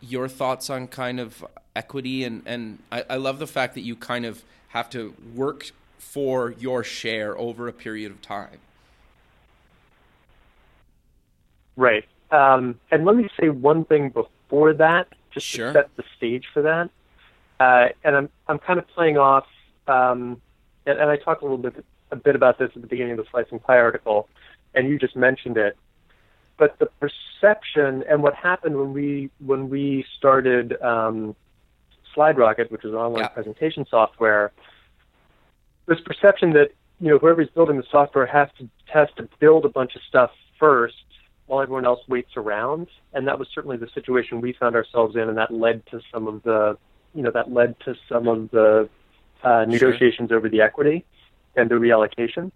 [0.00, 1.44] your thoughts on kind of
[1.76, 2.24] equity?
[2.24, 6.54] And, and I, I love the fact that you kind of have to work for
[6.58, 8.58] your share over a period of time.
[11.76, 12.04] Right.
[12.30, 15.68] Um, and let me say one thing before that, just sure.
[15.68, 16.90] to set the stage for that.
[17.60, 19.46] Uh, and I'm I'm kind of playing off,
[19.86, 20.40] um,
[20.86, 23.18] and, and, I talked a little bit a bit about this at the beginning of
[23.18, 24.28] the slicing pie article
[24.74, 25.76] and you just mentioned it.
[26.56, 31.34] But the perception and what happened when we when we started um,
[32.14, 33.28] SlideRocket, which is online yeah.
[33.28, 34.52] presentation software,
[35.86, 39.70] this perception that you know whoever's building the software has to has to build a
[39.70, 40.96] bunch of stuff first
[41.46, 42.88] while everyone else waits around.
[43.14, 46.28] And that was certainly the situation we found ourselves in, and that led to some
[46.28, 46.76] of the,
[47.14, 48.88] you know, that led to some of the
[49.42, 50.36] uh, negotiations sure.
[50.36, 51.06] over the equity
[51.60, 52.50] and the reallocation.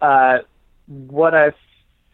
[0.00, 0.38] Uh,
[0.86, 1.54] what I've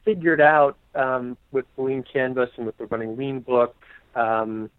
[0.05, 3.77] figured out um, with the Lean Canvas and with the Running Lean book,
[4.15, 4.71] um,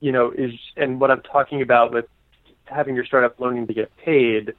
[0.00, 2.06] you know, is and what I'm talking about with
[2.64, 4.54] having your startup learning to get paid.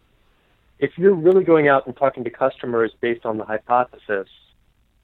[0.77, 4.27] If you're really going out and talking to customers based on the hypothesis,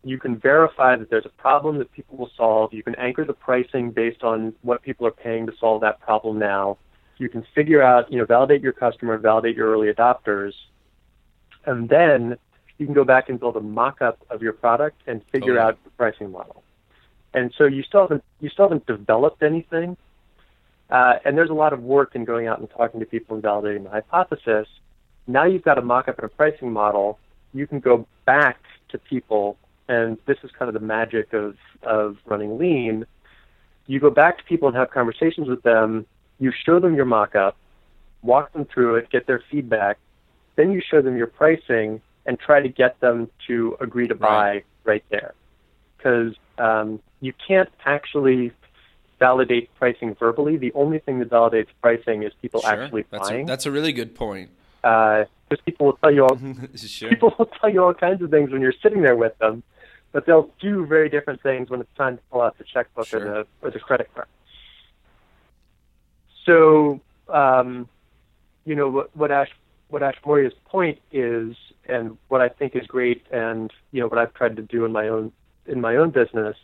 [0.03, 2.73] you can verify that there's a problem that people will solve.
[2.73, 6.39] You can anchor the pricing based on what people are paying to solve that problem
[6.39, 6.77] now.
[7.21, 10.53] You can figure out, you know, validate your customer, validate your early adopters,
[11.67, 12.35] and then
[12.79, 15.83] you can go back and build a mock-up of your product and figure oh, out
[15.83, 16.63] the pricing model.
[17.35, 19.97] And so you still haven't you still haven't developed anything,
[20.89, 23.43] uh, and there's a lot of work in going out and talking to people and
[23.43, 24.67] validating the hypothesis.
[25.27, 27.19] Now you've got a mock-up and a pricing model.
[27.53, 28.57] You can go back
[28.89, 29.57] to people,
[29.87, 33.05] and this is kind of the magic of of running lean.
[33.85, 36.07] You go back to people and have conversations with them.
[36.41, 37.55] You show them your mock-up,
[38.23, 39.99] walk them through it, get their feedback,
[40.55, 44.27] then you show them your pricing and try to get them to agree to buy
[44.27, 45.35] right, right there.
[45.95, 48.51] Because um, you can't actually
[49.19, 50.57] validate pricing verbally.
[50.57, 52.71] The only thing that validates pricing is people sure.
[52.71, 53.43] actually that's buying.
[53.43, 54.49] A, that's a really good point.
[54.81, 56.39] Because uh, people will tell you all
[56.75, 57.09] sure.
[57.09, 59.61] people will tell you all kinds of things when you're sitting there with them,
[60.11, 63.19] but they'll do very different things when it's time to pull out the checkbook sure.
[63.21, 64.27] or the or the credit card.
[66.51, 67.87] So, um,
[68.65, 69.49] you know what, what Ash
[69.87, 71.55] what Ash Maurya's point is,
[71.87, 74.91] and what I think is great, and you know what I've tried to do in
[74.91, 75.31] my own
[75.65, 76.57] in my own business,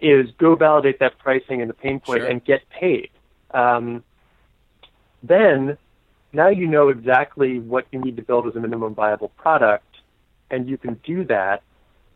[0.00, 2.28] is go validate that pricing and the pain point sure.
[2.28, 3.10] and get paid.
[3.52, 4.02] Um,
[5.22, 5.76] then,
[6.32, 9.96] now you know exactly what you need to build as a minimum viable product,
[10.50, 11.62] and you can do that.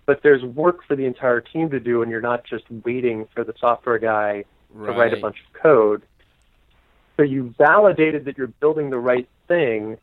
[0.07, 3.45] But there's work for the entire team to do, and you're not just waiting for
[3.45, 4.93] the software guy right.
[4.93, 6.03] to write a bunch of code.
[7.17, 9.99] So you validated that you're building the right thing,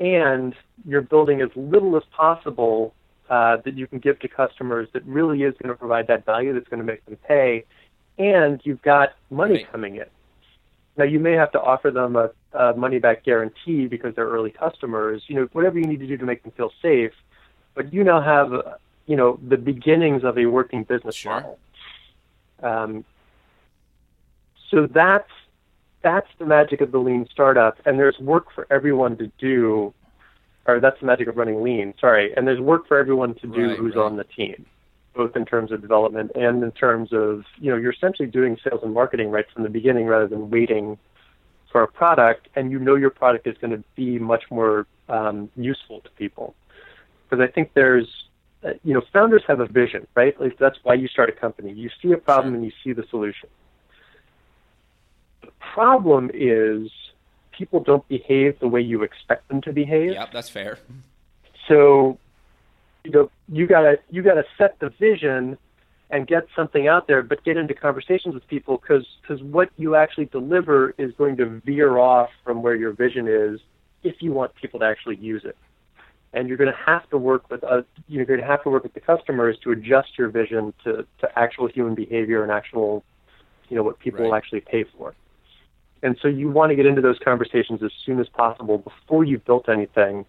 [0.00, 2.94] and you're building as little as possible
[3.30, 6.52] uh, that you can give to customers that really is going to provide that value
[6.52, 7.64] that's going to make them pay,
[8.18, 9.72] and you've got money right.
[9.72, 10.06] coming in.
[10.96, 14.50] Now you may have to offer them a, a money back guarantee because they're early
[14.50, 15.22] customers.
[15.26, 17.12] You know whatever you need to do to make them feel safe,
[17.74, 18.62] but you now have uh,
[19.06, 21.32] you know the beginnings of a working business sure.
[21.32, 21.58] model.
[22.62, 23.04] Um,
[24.70, 25.30] so that's
[26.06, 29.92] that's the magic of the lean startup, and there's work for everyone to do.
[30.68, 31.94] Or that's the magic of running lean.
[32.00, 34.04] Sorry, and there's work for everyone to do right, who's right.
[34.04, 34.66] on the team,
[35.14, 38.80] both in terms of development and in terms of you know you're essentially doing sales
[38.84, 40.96] and marketing right from the beginning rather than waiting
[41.72, 45.50] for a product, and you know your product is going to be much more um,
[45.56, 46.54] useful to people.
[47.28, 48.08] Because I think there's
[48.64, 50.40] uh, you know, founders have a vision, right?
[50.40, 51.72] Like that's why you start a company.
[51.72, 53.48] You see a problem and you see the solution
[55.60, 56.90] problem is
[57.52, 60.12] people don't behave the way you expect them to behave.
[60.12, 60.78] Yeah, that's fair.
[61.68, 62.18] So,
[63.04, 65.58] you know, you gotta you gotta set the vision
[66.10, 69.96] and get something out there, but get into conversations with people because because what you
[69.96, 73.60] actually deliver is going to veer off from where your vision is
[74.02, 75.56] if you want people to actually use it.
[76.32, 78.82] And you're going to have to work with uh, you're going to have to work
[78.82, 83.02] with the customers to adjust your vision to, to actual human behavior and actual,
[83.68, 84.26] you know, what people right.
[84.26, 85.14] will actually pay for.
[86.06, 89.44] And so you want to get into those conversations as soon as possible before you've
[89.44, 90.24] built anything,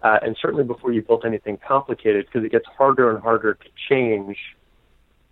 [0.00, 3.68] uh, and certainly before you've built anything complicated, because it gets harder and harder to
[3.88, 4.38] change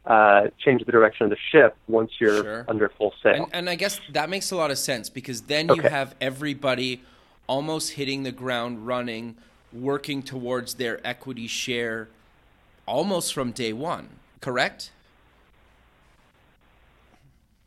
[0.07, 2.65] uh, change the direction of the ship once you're sure.
[2.67, 3.45] under full sail.
[3.45, 5.91] And, and, I guess that makes a lot of sense because then you okay.
[5.91, 7.03] have everybody
[7.47, 9.37] almost hitting the ground running,
[9.73, 12.09] working towards their equity share
[12.87, 14.09] almost from day one.
[14.41, 14.91] Correct?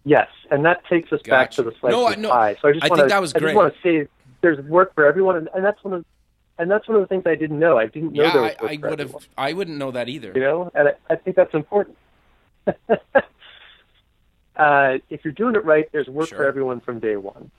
[0.06, 1.30] Yes, and that takes us gotcha.
[1.30, 2.58] back to the slice no, of no, pie.
[2.62, 3.44] So I just I want to, that was great.
[3.44, 4.08] I just want to say
[4.42, 6.06] there's work for everyone, and, and, that's one of
[6.58, 7.78] and that's one of the things I didn't know.
[7.78, 9.16] I didn't know yeah, there was I, I would have.
[9.38, 10.34] I wouldn't know that either.
[10.36, 11.98] You know, and I, I think that's important.
[14.58, 16.40] uh, if you're doing it right, there's work sure.
[16.40, 17.50] for everyone from day one.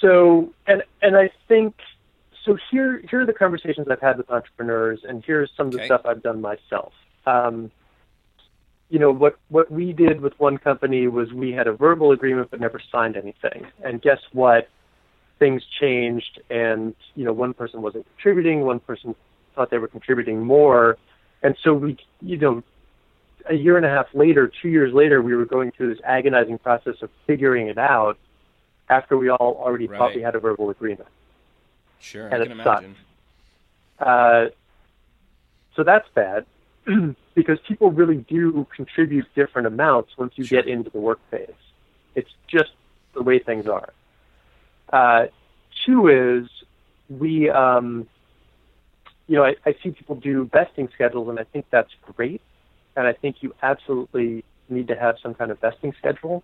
[0.00, 1.76] So, and and I think
[2.44, 2.58] so.
[2.70, 5.86] Here, here are the conversations I've had with entrepreneurs, and here's some of the okay.
[5.86, 6.92] stuff I've done myself.
[7.26, 7.70] Um,
[8.90, 12.50] you know what what we did with one company was we had a verbal agreement
[12.50, 13.66] but never signed anything.
[13.82, 14.68] And guess what?
[15.38, 19.14] Things changed and you know one person wasn't contributing one person
[19.54, 20.98] thought they were contributing more.
[21.42, 22.62] And so we you know
[23.48, 26.58] a year and a half later two years later we were going through this agonizing
[26.58, 28.18] process of figuring it out
[28.88, 29.98] after we all already right.
[29.98, 31.08] thought we had a verbal agreement.
[32.00, 32.96] Sure and I can imagine.
[34.00, 34.46] uh,
[35.76, 36.44] So that's bad
[37.34, 40.62] because people really do contribute different amounts once you Sure.
[40.62, 41.48] get into the work phase.
[42.14, 42.70] It's just
[43.14, 43.92] the way things are.
[44.92, 45.26] Uh,
[45.84, 46.48] two is
[47.08, 48.08] we, um,
[49.26, 52.40] you know, I, I see people do vesting schedules, and I think that's great.
[52.96, 56.42] And I think you absolutely need to have some kind of vesting schedule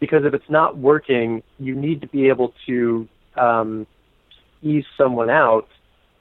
[0.00, 3.86] because if it's not working, you need to be able to um,
[4.62, 5.68] ease someone out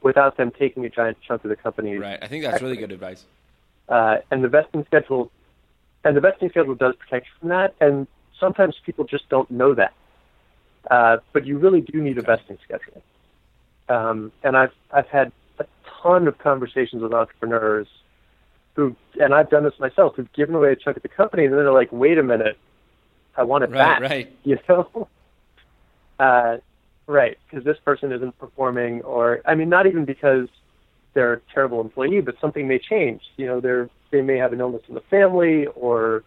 [0.02, 1.98] without them taking a giant chunk of the company.
[1.98, 2.18] Right.
[2.22, 3.26] I think that's really good advice.
[3.90, 5.32] Uh, and the vesting schedule,
[6.04, 7.74] and the vesting schedule does protect you from that.
[7.80, 8.08] And
[8.40, 9.94] sometimes people just don't know that.
[10.92, 13.02] Uh, but you really do need a vesting schedule.
[13.90, 15.66] Um, and I've I've had a
[16.02, 17.88] ton of conversations with entrepreneurs
[18.76, 21.54] who, and I've done this myself, who've given away a chunk of the company, and
[21.54, 22.58] then they're like, "Wait a minute,
[23.36, 24.34] I want it Right, back." right.
[24.44, 25.08] You know,
[26.20, 26.58] uh,
[27.08, 27.38] right?
[27.50, 30.48] Because this person isn't performing, or I mean, not even because
[31.18, 33.24] they're a terrible employee, but something may change.
[33.38, 36.24] You know, they're they may have an illness in the family, or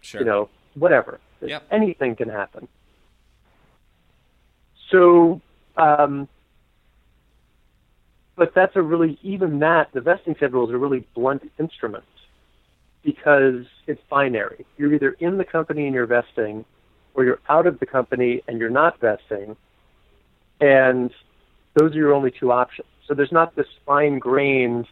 [0.00, 0.20] Sure.
[0.20, 1.18] you know, whatever.
[1.40, 1.64] Yep.
[1.72, 2.68] Anything can happen.
[4.90, 5.40] So,
[5.76, 6.28] um,
[8.36, 12.04] but that's a really, even that, the vesting schedule is a really blunt instrument
[13.02, 14.64] because it's binary.
[14.76, 16.64] You're either in the company and you're vesting,
[17.14, 19.56] or you're out of the company and you're not vesting.
[20.60, 21.10] And
[21.74, 22.86] those are your only two options.
[23.12, 24.88] So there's not this fine grained,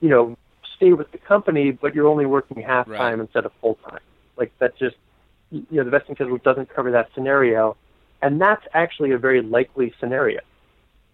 [0.00, 0.36] you know,
[0.76, 2.98] stay with the company, but you're only working half Right.
[2.98, 4.00] time instead of full time.
[4.36, 4.96] Like that just,
[5.52, 7.76] you know, the vesting schedule doesn't cover that scenario.
[8.20, 10.40] And that's actually a very likely scenario.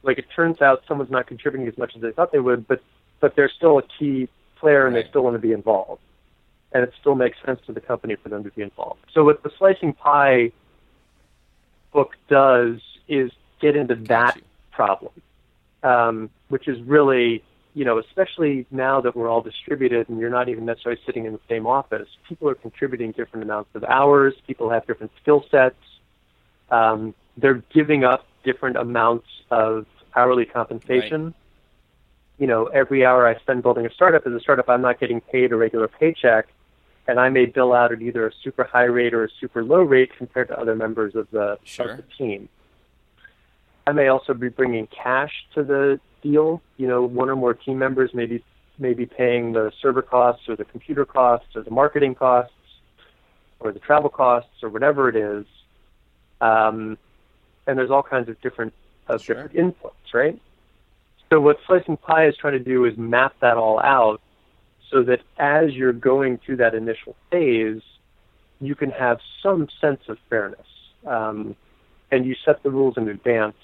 [0.02, 2.80] Like it turns out someone's not contributing as much as they thought they would, but,
[3.20, 4.26] but they're still a key
[4.56, 5.04] player and Right.
[5.04, 6.00] they still want to be involved.
[6.72, 9.00] And it still makes sense to the company for them to be involved.
[9.12, 10.50] So what the slicing pie
[11.92, 13.30] book does is
[13.60, 15.12] get into that problem,
[15.82, 17.42] um, which is really,
[17.74, 21.32] you know, especially now that we're all distributed and you're not even necessarily sitting in
[21.32, 25.76] the same office, people are contributing different amounts of hours, people have different skill sets,
[26.70, 31.34] um, they're giving up different amounts of hourly compensation.
[32.38, 35.20] You know, every hour I spend building a startup as a startup, I'm not getting
[35.20, 36.48] paid a regular paycheck,
[37.06, 39.82] and I may bill out at either a super high rate or a super low
[39.82, 41.92] rate compared to other members of the, Sure.
[41.92, 42.48] of the team.
[43.86, 46.62] I may also be bringing cash to the deal.
[46.76, 48.44] You know, one or more team members may be,
[48.78, 52.54] may be paying the server costs or the computer costs or the marketing costs
[53.60, 55.46] or the travel costs or whatever it is.
[56.40, 56.98] Um,
[57.66, 58.72] and there's all kinds of different
[59.08, 59.48] of Sure.
[59.48, 60.40] different inputs, right?
[61.30, 64.20] So what Slicing Pie is trying to do is map that all out
[64.90, 67.80] so that as you're going through that initial phase,
[68.60, 70.66] you can have some sense of fairness.
[71.06, 71.56] Um,
[72.10, 73.56] and you set the rules in advance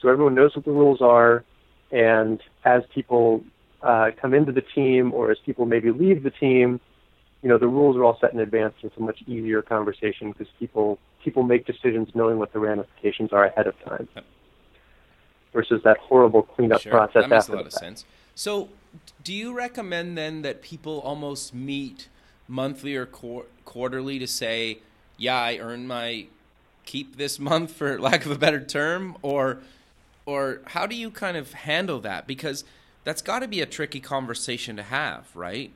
[0.00, 1.44] so everyone knows what the rules are.
[1.90, 3.44] And as people
[3.82, 6.80] uh, come into the team or as people maybe leave the team,
[7.42, 8.74] you know, the rules are all set in advance.
[8.82, 13.44] It's a much easier conversation because people people make decisions knowing what the ramifications are
[13.44, 14.24] ahead of time Yep.
[15.52, 16.90] versus that horrible cleanup Sure.
[16.92, 18.04] process That makes a lot of sense.
[18.34, 18.68] So,
[19.24, 22.08] do you recommend then that people almost meet
[22.46, 24.78] monthly or quar- quarterly to say,
[25.16, 26.26] "Yeah, I earned my
[26.84, 29.58] keep this month," for lack of a better term, or,
[30.28, 32.26] or how do you kind of handle that?
[32.26, 32.62] Because
[33.02, 35.72] that's got to be a tricky conversation to have, right?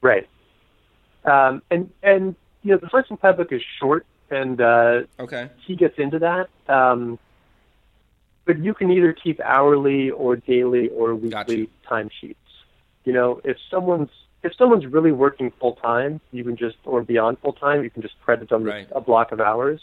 [0.00, 0.26] Right.
[1.26, 5.50] Um, and and you know the first Pie book is short, and uh, Okay.
[5.66, 6.48] he gets into that.
[6.72, 7.18] Um,
[8.46, 11.50] but you can either keep hourly or daily or Gotcha.
[11.50, 12.36] weekly timesheets.
[13.04, 14.08] You know, if someone's
[14.42, 18.00] if someone's really working full time, you can just or beyond full time, you can
[18.00, 18.88] just credit them Right.
[18.92, 19.82] a block of hours.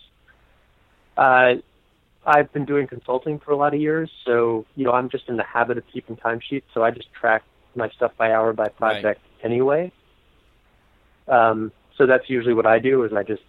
[1.15, 1.55] Uh,
[2.25, 5.37] I've been doing consulting for a lot of years, so you know I'm just in
[5.37, 6.63] the habit of keeping timesheets.
[6.73, 7.43] So I just track
[7.75, 9.91] my stuff by hour by project anyway.
[11.27, 13.43] Um, so that's usually what I do is I just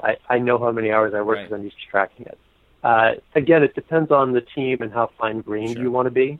[0.00, 1.44] I, I know how many hours I work Right.
[1.44, 2.38] because I'm used to tracking it.
[2.82, 5.84] Uh, again, it depends on the team and how fine grained Sure.
[5.84, 6.38] you want to be.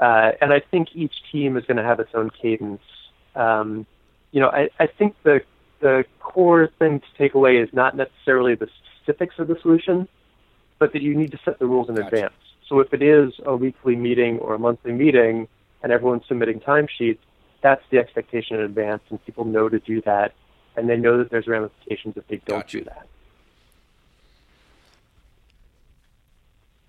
[0.00, 2.82] Uh, and I think each team is going to have its own cadence.
[3.34, 3.86] Um,
[4.32, 5.40] you know, I, I think the
[5.80, 8.68] the core thing to take away is not necessarily the
[9.04, 10.08] specifics of the solution,
[10.78, 12.06] but that you need to set the rules in Gotcha.
[12.06, 12.34] advance.
[12.68, 15.46] So if it is a weekly meeting or a monthly meeting
[15.82, 17.18] and everyone's submitting timesheets,
[17.62, 20.32] that's the expectation in advance, and people know to do that,
[20.76, 22.78] and they know that there's ramifications if they don't Gotcha.
[22.78, 23.06] do that.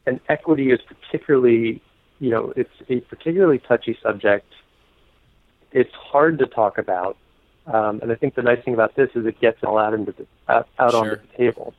[0.08, 1.82] And equity is particularly,
[2.20, 4.52] you know, it's a particularly touchy subject.
[5.72, 7.18] It's hard to talk about,
[7.68, 9.94] um, and I think the nice thing about this is it gets it all out
[9.94, 11.74] into the, out, out onto the table,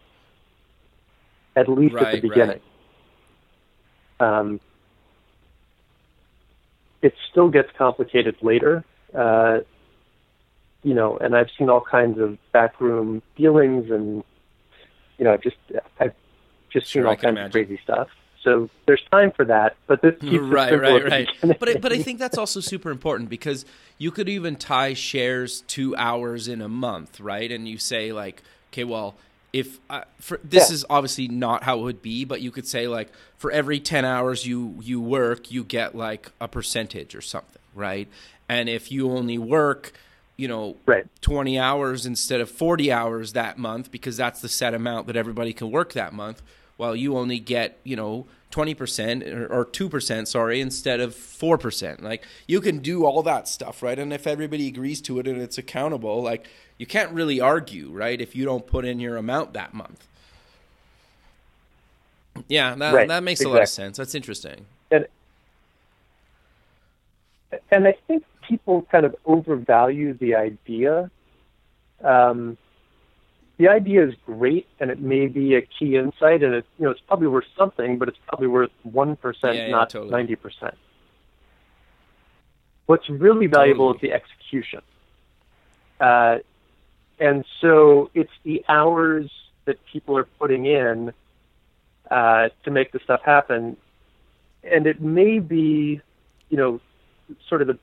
[1.57, 2.31] at least at Right, the right.
[2.31, 2.61] beginning.
[4.21, 4.61] um,
[7.03, 8.85] it still gets complicated later.
[9.17, 9.59] Uh,
[10.83, 14.23] you know, and I've seen all kinds of backroom dealings, and
[15.19, 15.57] you know, i just
[16.01, 16.15] I've
[16.73, 17.53] just seen Sure, I all can kinds of imagine.
[17.53, 18.09] crazy stuff.
[18.43, 21.29] So there's time for that, but this keeps right, simple right, right.
[21.41, 21.57] beginning.
[21.59, 23.65] But I, but I think that's also super important because
[23.99, 27.51] you could even tie shares to hours in a month, right?
[27.51, 28.43] And you say like,
[28.73, 29.17] okay, well,
[29.57, 30.75] if uh, for this Yeah.
[30.75, 34.05] is obviously not how it would be, but you could say like for every ten
[34.05, 38.07] hours you you work, you get like a percentage or something, right?
[38.49, 39.93] And if you only work,
[40.37, 41.07] you know, Right.
[41.23, 45.53] 20 hours instead of 40 hours that month because that's the set amount that everybody
[45.55, 46.43] can work that month
[46.77, 48.27] while you only get you know
[48.57, 53.83] 20% or, or 2% sorry instead of 4% like you can do all that stuff
[53.83, 53.99] right?
[53.99, 56.49] And if everybody agrees to it and it's accountable like
[56.79, 60.07] you can't really argue right if you don't put in your amount that month.
[62.49, 63.99] Yeah that, Right, that makes a lot of sense.
[63.99, 64.65] That's interesting.
[64.91, 65.07] And
[67.71, 71.11] and I think people kind of overvalue the idea.
[72.03, 72.57] Um,
[73.59, 76.91] the idea is great, and it may be a key insight, and it you know
[76.91, 80.75] it's probably worth something, but it's probably worth one percent, Yeah, not ninety percent.
[82.87, 84.11] What's really valuable Totally.
[84.11, 84.83] is the execution,
[86.01, 86.39] uh,
[87.19, 89.31] and so it's the hours
[89.65, 91.13] that people are putting in
[92.11, 93.77] uh, to make the stuff happen,
[94.63, 96.01] and it may be,
[96.51, 96.81] you know,
[97.49, 97.79] sort of the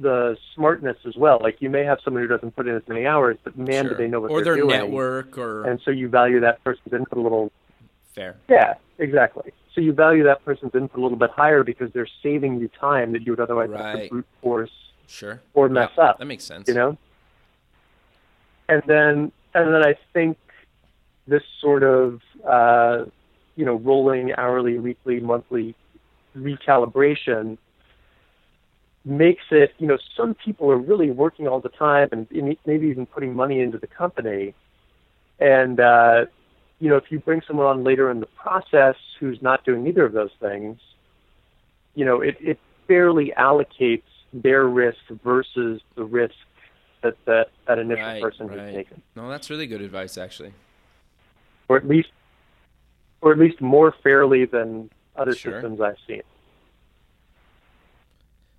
[0.00, 1.38] the smartness as well.
[1.42, 3.88] Like you may have someone who doesn't put in as many hours, but man, Sure.
[3.90, 4.78] do they know what or they're their doing.
[4.78, 7.50] network or And so you value that person's input a little.
[8.14, 9.52] fair Yeah, exactly.
[9.74, 13.12] So you value that person's input a little bit higher because they're saving you time
[13.12, 14.70] that you would otherwise have to brute force
[15.06, 16.18] sure or mess Yeah, up.
[16.18, 16.98] that makes sense You know.
[18.68, 20.36] And then, and then I think
[21.26, 23.04] this sort of, uh,
[23.56, 25.74] you know, rolling hourly, weekly, monthly
[26.36, 27.58] recalibration
[29.08, 32.26] makes it, you know, some people are really working all the time and
[32.66, 34.54] maybe even putting money into the company.
[35.38, 36.26] And, uh,
[36.80, 40.04] you know, if you bring someone on later in the process who's not doing either
[40.04, 40.78] of those things,
[41.94, 44.02] you know, it, it fairly allocates
[44.32, 46.34] their risk versus the risk
[47.02, 48.58] that that, that initial Right, person right.
[48.58, 49.02] has taken.
[49.16, 50.52] no that's really good advice actually
[51.68, 52.08] Or at least
[53.20, 55.54] or at least more fairly than other Sure.
[55.54, 56.22] systems I've seen.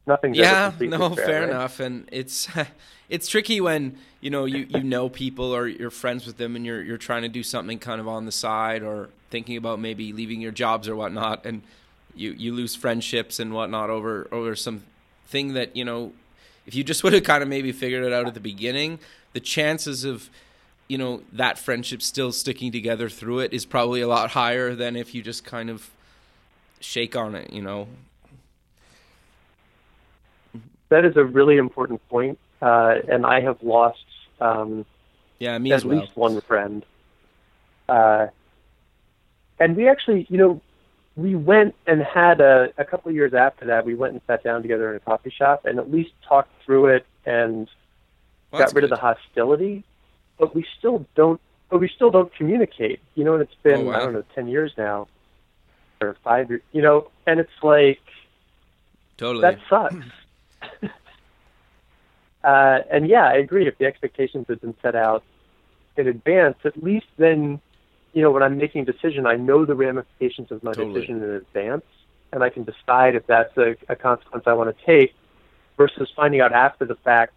[0.09, 1.49] Nothing's yeah no fair, fair right?
[1.51, 2.49] enough and it's
[3.09, 6.65] it's tricky when you know you you know people or you're friends with them and
[6.65, 10.11] you're you're trying to do something kind of on the side or thinking about maybe
[10.11, 11.61] leaving your jobs or whatnot and
[12.15, 14.81] you you lose friendships and whatnot over over some
[15.27, 16.11] thing that you know
[16.65, 18.97] if you just would have kind of maybe figured it out at the beginning
[19.33, 20.27] the chances of
[20.87, 24.95] you know that friendship still sticking together through it is probably a lot higher than
[24.95, 25.91] if you just kind of
[26.79, 27.87] shake on it you know
[30.89, 34.03] That is a really important point, uh, and I have lost
[34.41, 34.85] um,
[35.39, 36.85] yeah me at as well least one friend.
[37.87, 38.27] Uh,
[39.59, 40.61] and we actually, you know,
[41.15, 44.43] we went and had a, a couple of years after that, we went and sat
[44.43, 47.67] down together in a coffee shop and at least talked through it and
[48.51, 49.83] Well, got rid of the hostility.
[50.37, 51.41] But we still don't.
[51.69, 52.99] But we still don't communicate.
[53.15, 53.93] You know, and it's been Oh, wow.
[53.93, 55.07] I don't know ten years now,
[56.01, 56.61] or five years.
[56.71, 57.99] You know, and it's like
[59.17, 59.95] totally that sucks.
[62.43, 63.67] uh, and yeah, I agree.
[63.67, 65.23] If the expectations have been set out
[65.97, 67.61] in advance, at least then,
[68.13, 71.01] you know, when I'm making a decision, I know the ramifications of my Totally.
[71.01, 71.85] decision in advance,
[72.31, 75.13] and I can decide if that's a, a consequence I want to take,
[75.77, 77.33] versus finding out after the fact.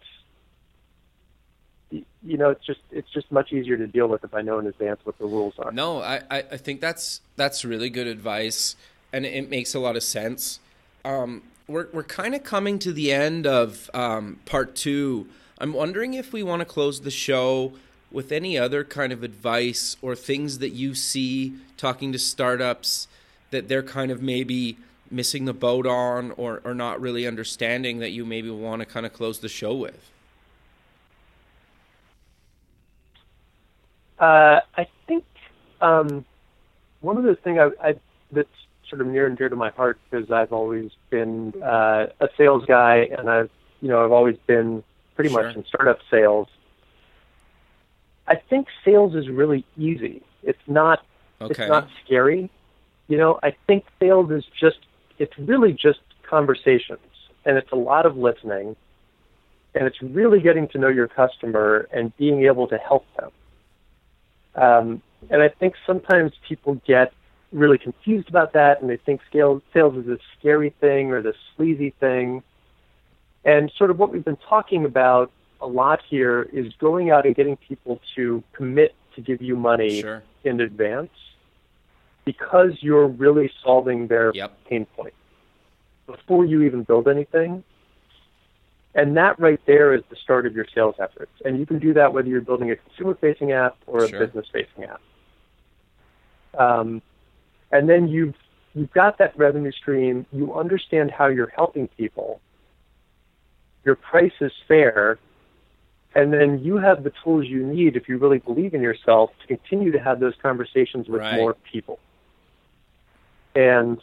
[1.90, 4.66] You know, it's just it's just much easier to deal with if I know in
[4.66, 5.72] advance what the rules are.
[5.72, 8.76] No, I, I, I think that's that's really good advice,
[9.12, 10.60] and it makes a lot of sense.
[11.04, 11.42] Um,
[11.72, 15.26] we're we're kind of coming to the end of um, part two.
[15.58, 17.72] I'm wondering if we want to close the show
[18.10, 23.08] with any other kind of advice or things that you see talking to startups
[23.50, 24.76] that they're kind of maybe
[25.10, 29.06] missing the boat on or, or not really understanding that you maybe want to kind
[29.06, 30.10] of close the show with.
[34.18, 35.24] Uh, I think
[35.80, 36.24] um,
[37.00, 37.94] one of the things I, I,
[38.30, 38.48] that's
[38.92, 42.64] sort of near and dear to my heart because I've always been uh, a sales
[42.66, 43.48] guy, and I've
[43.80, 44.84] you know I've always been
[45.14, 45.42] pretty Sure.
[45.42, 46.46] much in startup sales.
[48.28, 50.22] I think sales is really easy.
[50.42, 51.04] It's not.
[51.40, 51.50] Okay.
[51.52, 52.50] It's not scary.
[53.08, 54.78] You know, I think sales is just.
[55.18, 57.00] It's really just conversations,
[57.46, 58.76] and it's a lot of listening,
[59.74, 63.30] and it's really getting to know your customer and being able to help them.
[64.54, 67.12] Um, and I think sometimes people get
[67.52, 71.36] really confused about that and they think scale, sales is this scary thing or this
[71.56, 72.42] sleazy thing.
[73.44, 75.30] And sort of what we've been talking about
[75.60, 80.00] a lot here is going out and getting people to commit to give you money
[80.00, 80.22] Sure.
[80.44, 81.10] in advance
[82.24, 84.64] because you're really solving their Yep.
[84.64, 85.14] pain point
[86.06, 87.62] before you even build anything.
[88.94, 91.32] And that right there is the start of your sales efforts.
[91.44, 94.26] And you can do that whether you're building a consumer facing app or a Sure.
[94.26, 95.00] business facing app.
[96.58, 97.00] Um,
[97.72, 98.34] and then you've,
[98.74, 100.26] you've got that revenue stream.
[100.32, 102.40] You understand how you're helping people.
[103.84, 105.18] Your price is fair.
[106.14, 109.46] And then you have the tools you need if you really believe in yourself to
[109.46, 111.36] continue to have those conversations with Right.
[111.36, 111.98] more people.
[113.54, 113.98] And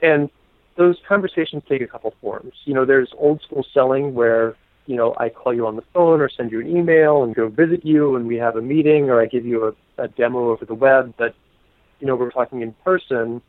[0.00, 0.30] and
[0.76, 2.54] those conversations take a couple forms.
[2.64, 6.20] You know, there's old school selling where, you know, I call you on the phone
[6.20, 9.20] or send you an email and go visit you and we have a meeting or
[9.20, 11.34] I give you a, a demo over the web that,
[12.04, 13.40] you know, we're talking in person.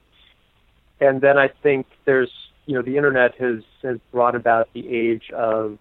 [1.01, 2.31] And then I think there's,
[2.65, 5.77] you know, the internet has, has brought about the age of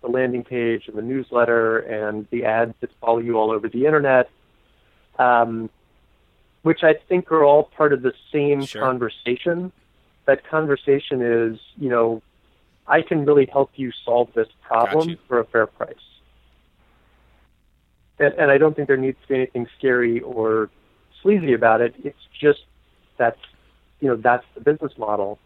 [0.00, 3.84] the landing page and the newsletter and the ads that follow you all over the
[3.84, 4.30] internet,
[5.18, 5.68] um,
[6.62, 8.80] which I think are all part of the same Sure.
[8.80, 9.72] conversation.
[10.26, 12.22] That conversation is, you know,
[12.86, 15.96] I can really help you solve this problem for a fair price.
[18.20, 20.70] And, and I don't think there needs to be anything scary or
[21.24, 21.94] sleazy about it.
[22.04, 22.60] It's just
[23.16, 23.40] that's,
[24.00, 25.38] you know, that's the business model,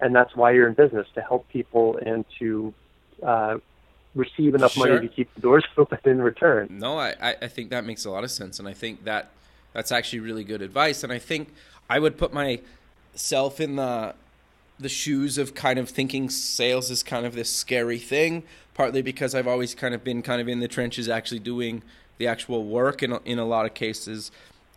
[0.00, 2.74] and that's why you're in business to help people and to
[3.22, 3.58] uh,
[4.14, 4.88] receive enough Sure.
[4.88, 6.66] money to keep the doors open in return.
[6.70, 9.30] No, I, I I think that makes a lot of sense, and I think that
[9.72, 11.04] that's actually really good advice.
[11.04, 11.52] And I think
[11.88, 14.14] I would put myself in the
[14.80, 18.44] the shoes of kind of thinking sales is kind of this scary thing,
[18.74, 21.82] partly because I've always kind of been kind of in the trenches, actually doing
[22.18, 24.30] the actual work in in a lot of cases,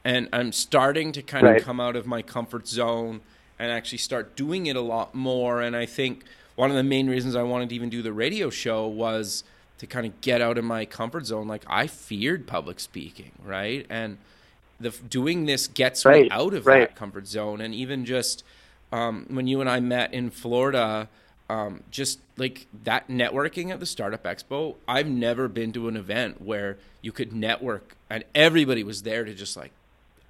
[0.04, 1.58] and I'm starting to kind Right.
[1.58, 3.22] of come out of my comfort zone
[3.60, 5.62] and actually start doing it a lot more.
[5.62, 6.24] And I think
[6.56, 9.44] one of the main reasons I wanted to even do the radio show was
[9.78, 11.48] to kind of get out of my comfort zone.
[11.48, 13.86] Like I feared public speaking, right?
[13.90, 14.18] And
[14.80, 16.90] the doing this gets me out of right.
[16.90, 17.62] that comfort zone.
[17.62, 18.44] And even just
[18.92, 21.08] um, when you and I met in Florida,
[21.50, 26.42] um, just like that networking at the Startup Expo, I've never been to an event
[26.42, 29.72] where you could network and everybody was there to just like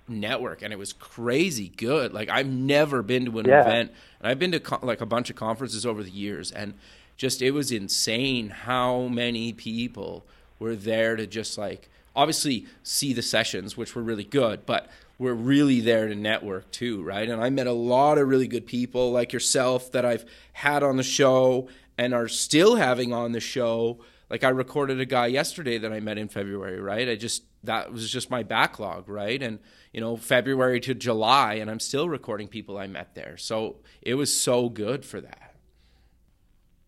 [0.07, 3.61] network and it was crazy good like i've never been to an Yeah.
[3.61, 6.73] event and i've been to co- like a bunch of conferences over the years and
[7.17, 10.23] just it was insane how many people
[10.59, 15.33] were there to just like obviously see the sessions which were really good but we're
[15.33, 19.11] really there to network too right and i met a lot of really good people
[19.11, 23.97] like yourself that i've had on the show and are still having on the show
[24.31, 27.07] like I recorded a guy yesterday that I met in February, right?
[27.09, 29.43] I just that was just my backlog, right?
[29.43, 29.59] And
[29.91, 33.35] you know, February to July and I'm still recording people I met there.
[33.35, 35.53] So it was so good for that.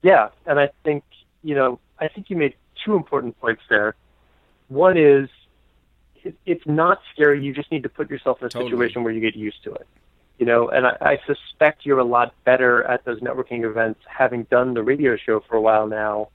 [0.01, 1.03] Yeah, and I think
[1.43, 3.95] you know, I think you made two important points there.
[4.69, 5.29] One is
[6.45, 7.43] it's not scary.
[7.43, 8.71] You just need to put yourself in a Totally.
[8.71, 9.85] situation where you get used to it.
[10.39, 14.43] You know, and I, I suspect you're a lot better at those networking events, having
[14.43, 16.29] done the radio show for a while now,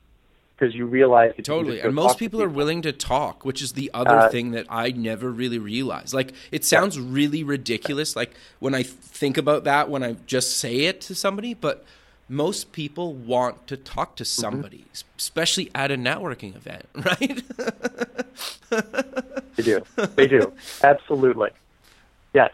[0.59, 1.81] because you realize you Totally.
[1.81, 4.67] And most to people are willing to talk, which is the other Uh, thing that
[4.69, 6.13] I never really realized.
[6.15, 10.81] Like it sounds really ridiculous like when I think about that when I just say
[10.87, 11.85] it to somebody, but
[12.29, 14.41] most people want to talk to Mm-hmm.
[14.43, 14.85] somebody,
[15.17, 17.43] especially at a networking event, right?
[19.57, 19.83] They do.
[20.17, 20.53] They do.
[20.83, 21.51] Absolutely.
[22.35, 22.49] Yeah.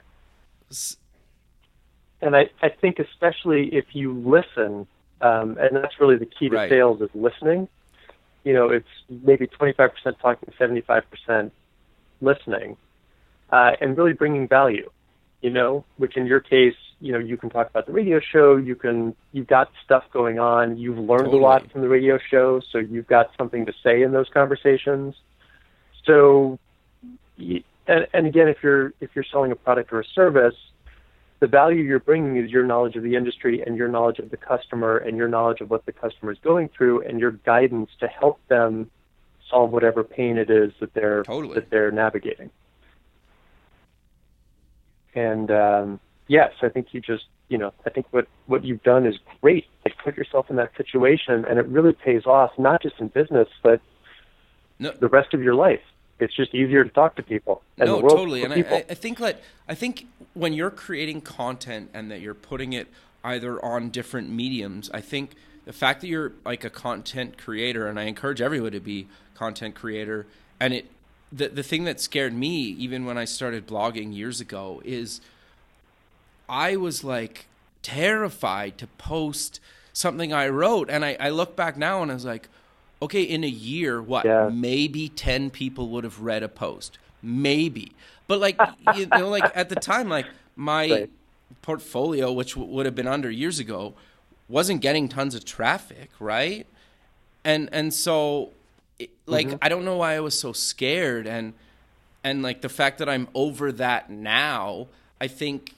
[2.20, 4.86] And I, I think especially if you listen,
[5.20, 6.70] um, and that's really the key to Right.
[6.70, 7.68] sales is listening.
[8.44, 9.90] You know, it's maybe 25%
[10.20, 11.50] talking, 75%
[12.20, 12.76] listening,
[13.50, 14.90] uh, and really bringing value.
[15.40, 18.56] You know, which in your case, you know, you can talk about the radio show.
[18.56, 20.78] You can, you've got stuff going on.
[20.78, 24.12] You've learned a lot from the radio show, so you've got something to say in
[24.12, 25.14] those conversations.
[26.06, 26.58] So,
[27.38, 30.54] and, and again, if you're if you're selling a product or a service,
[31.40, 34.36] the value you're bringing is your knowledge of the industry and your knowledge of the
[34.36, 38.06] customer and your knowledge of what the customer is going through and your guidance to
[38.06, 38.90] help them
[39.50, 41.54] solve whatever pain it is that they're Totally.
[41.56, 42.50] that they're navigating.
[45.14, 49.06] And um, yes, I think you just you know I think what what you've done
[49.06, 49.66] is great.
[49.84, 53.48] Like put yourself in that situation, and it really pays off not just in business
[53.62, 53.80] but
[54.78, 54.90] No.
[54.92, 55.80] the rest of your life.
[56.20, 57.62] It's just easier to talk to people.
[57.78, 58.44] And no, totally.
[58.44, 58.56] And I.
[58.58, 62.86] I- I think that I think when you're creating content and that you're putting it
[63.24, 65.30] either on different mediums, I think
[65.64, 69.74] the fact that you're like a content creator, and I encourage everyone to be content
[69.74, 70.26] creator,
[70.60, 70.86] and it
[71.32, 75.20] the the thing that scared me even when I started blogging years ago is
[76.48, 77.46] I was like
[77.82, 79.60] terrified to post
[79.92, 80.88] something I wrote.
[80.90, 82.48] And I, I look back now and I was like,
[83.04, 84.24] okay, in a year, what?
[84.24, 84.50] Yeah.
[84.52, 86.98] Maybe 10 people would have read a post.
[87.22, 87.92] Maybe.
[88.26, 88.58] But like,
[88.94, 90.26] you know, like at the time, like
[90.56, 91.10] my Right.
[91.62, 93.94] portfolio, which w- would have been under years ago,
[94.48, 96.66] wasn't getting tons of traffic, right?
[97.44, 98.50] And and so,
[98.98, 99.56] it, like, mm-hmm.
[99.60, 101.52] I don't know why I was so scared, and
[102.22, 104.86] and like the fact that I'm over that now,
[105.20, 105.74] I think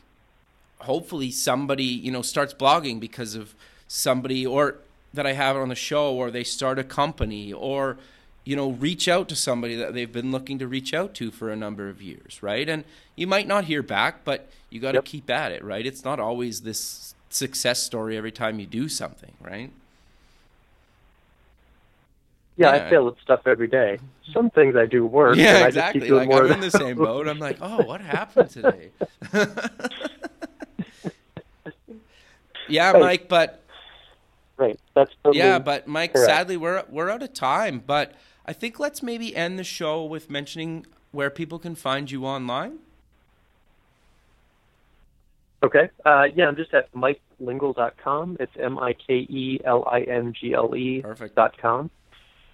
[0.80, 3.54] hopefully somebody you know starts blogging because of
[3.88, 4.76] somebody or
[5.16, 7.98] that I have on the show, or they start a company, or
[8.44, 11.50] you know reach out to somebody that they've been looking to reach out to for
[11.50, 12.68] a number of years, right?
[12.68, 12.84] And
[13.16, 15.04] you might not hear back, but you got to Yep.
[15.04, 15.86] keep at it, right?
[15.86, 19.72] It's not always this success story every time you do something, right?
[22.56, 22.72] Yeah, Yeah.
[22.72, 24.00] I fail at stuff every day.
[24.32, 25.46] Some things I do work.
[25.48, 25.82] and Yeah, I exactly.
[25.82, 27.28] Just keep doing Like I'm in the same boat.
[27.28, 28.92] I'm like, oh, what happened today?
[32.66, 33.65] yeah, Mike, but
[34.58, 34.78] Right.
[34.94, 36.30] That's totally, yeah, but Mike, correct.
[36.30, 37.82] sadly we're we're out of time.
[37.86, 38.12] But
[38.46, 42.78] I think let's maybe end the show with mentioning where people can find you online.
[45.62, 45.90] Okay.
[46.04, 48.36] Uh, yeah, I'm just at mikelingle.com.
[48.40, 51.34] It's M I K E L I N G L E Perfect.
[51.34, 51.90] dot com.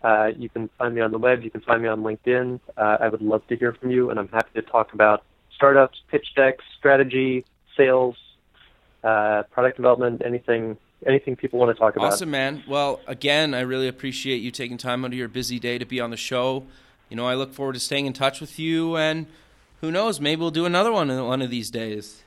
[0.03, 1.42] Uh, you can find me on the web.
[1.42, 2.59] You can find me on LinkedIn.
[2.76, 5.22] Uh, I would love to hear from you, and I'm happy to talk about
[5.55, 7.44] startups, pitch decks, strategy,
[7.76, 8.16] sales,
[9.05, 10.76] uh, product development, anything,
[11.07, 12.12] anything people want to talk about.
[12.12, 12.62] Awesome, man.
[12.66, 16.00] Well, again, I really appreciate you taking time out of your busy day to be
[16.00, 16.64] on the show.
[17.09, 19.26] You know, I look forward to staying in touch with you, and
[19.80, 22.22] who knows, maybe we'll do another one one of these days.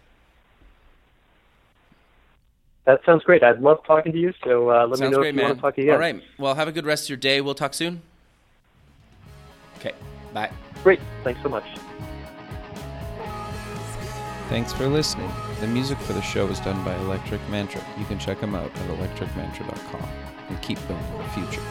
[2.86, 3.44] That sounds great.
[3.44, 4.32] I'd love talking to you.
[4.44, 5.50] So uh, let me Sounds know great, if you man.
[5.50, 5.94] want to talk again.
[5.94, 6.22] All right.
[6.38, 7.42] Well, have a good rest of your day.
[7.42, 8.02] We'll talk soon.
[9.80, 9.94] Okay.
[10.34, 10.52] Bye.
[10.84, 11.00] Great.
[11.24, 11.66] Thanks so much.
[14.50, 15.32] Thanks for listening.
[15.62, 17.82] The music for the show is done by Electric Mantra.
[17.98, 20.10] You can check them out at electricmantra.com
[20.50, 21.62] and keep building the future.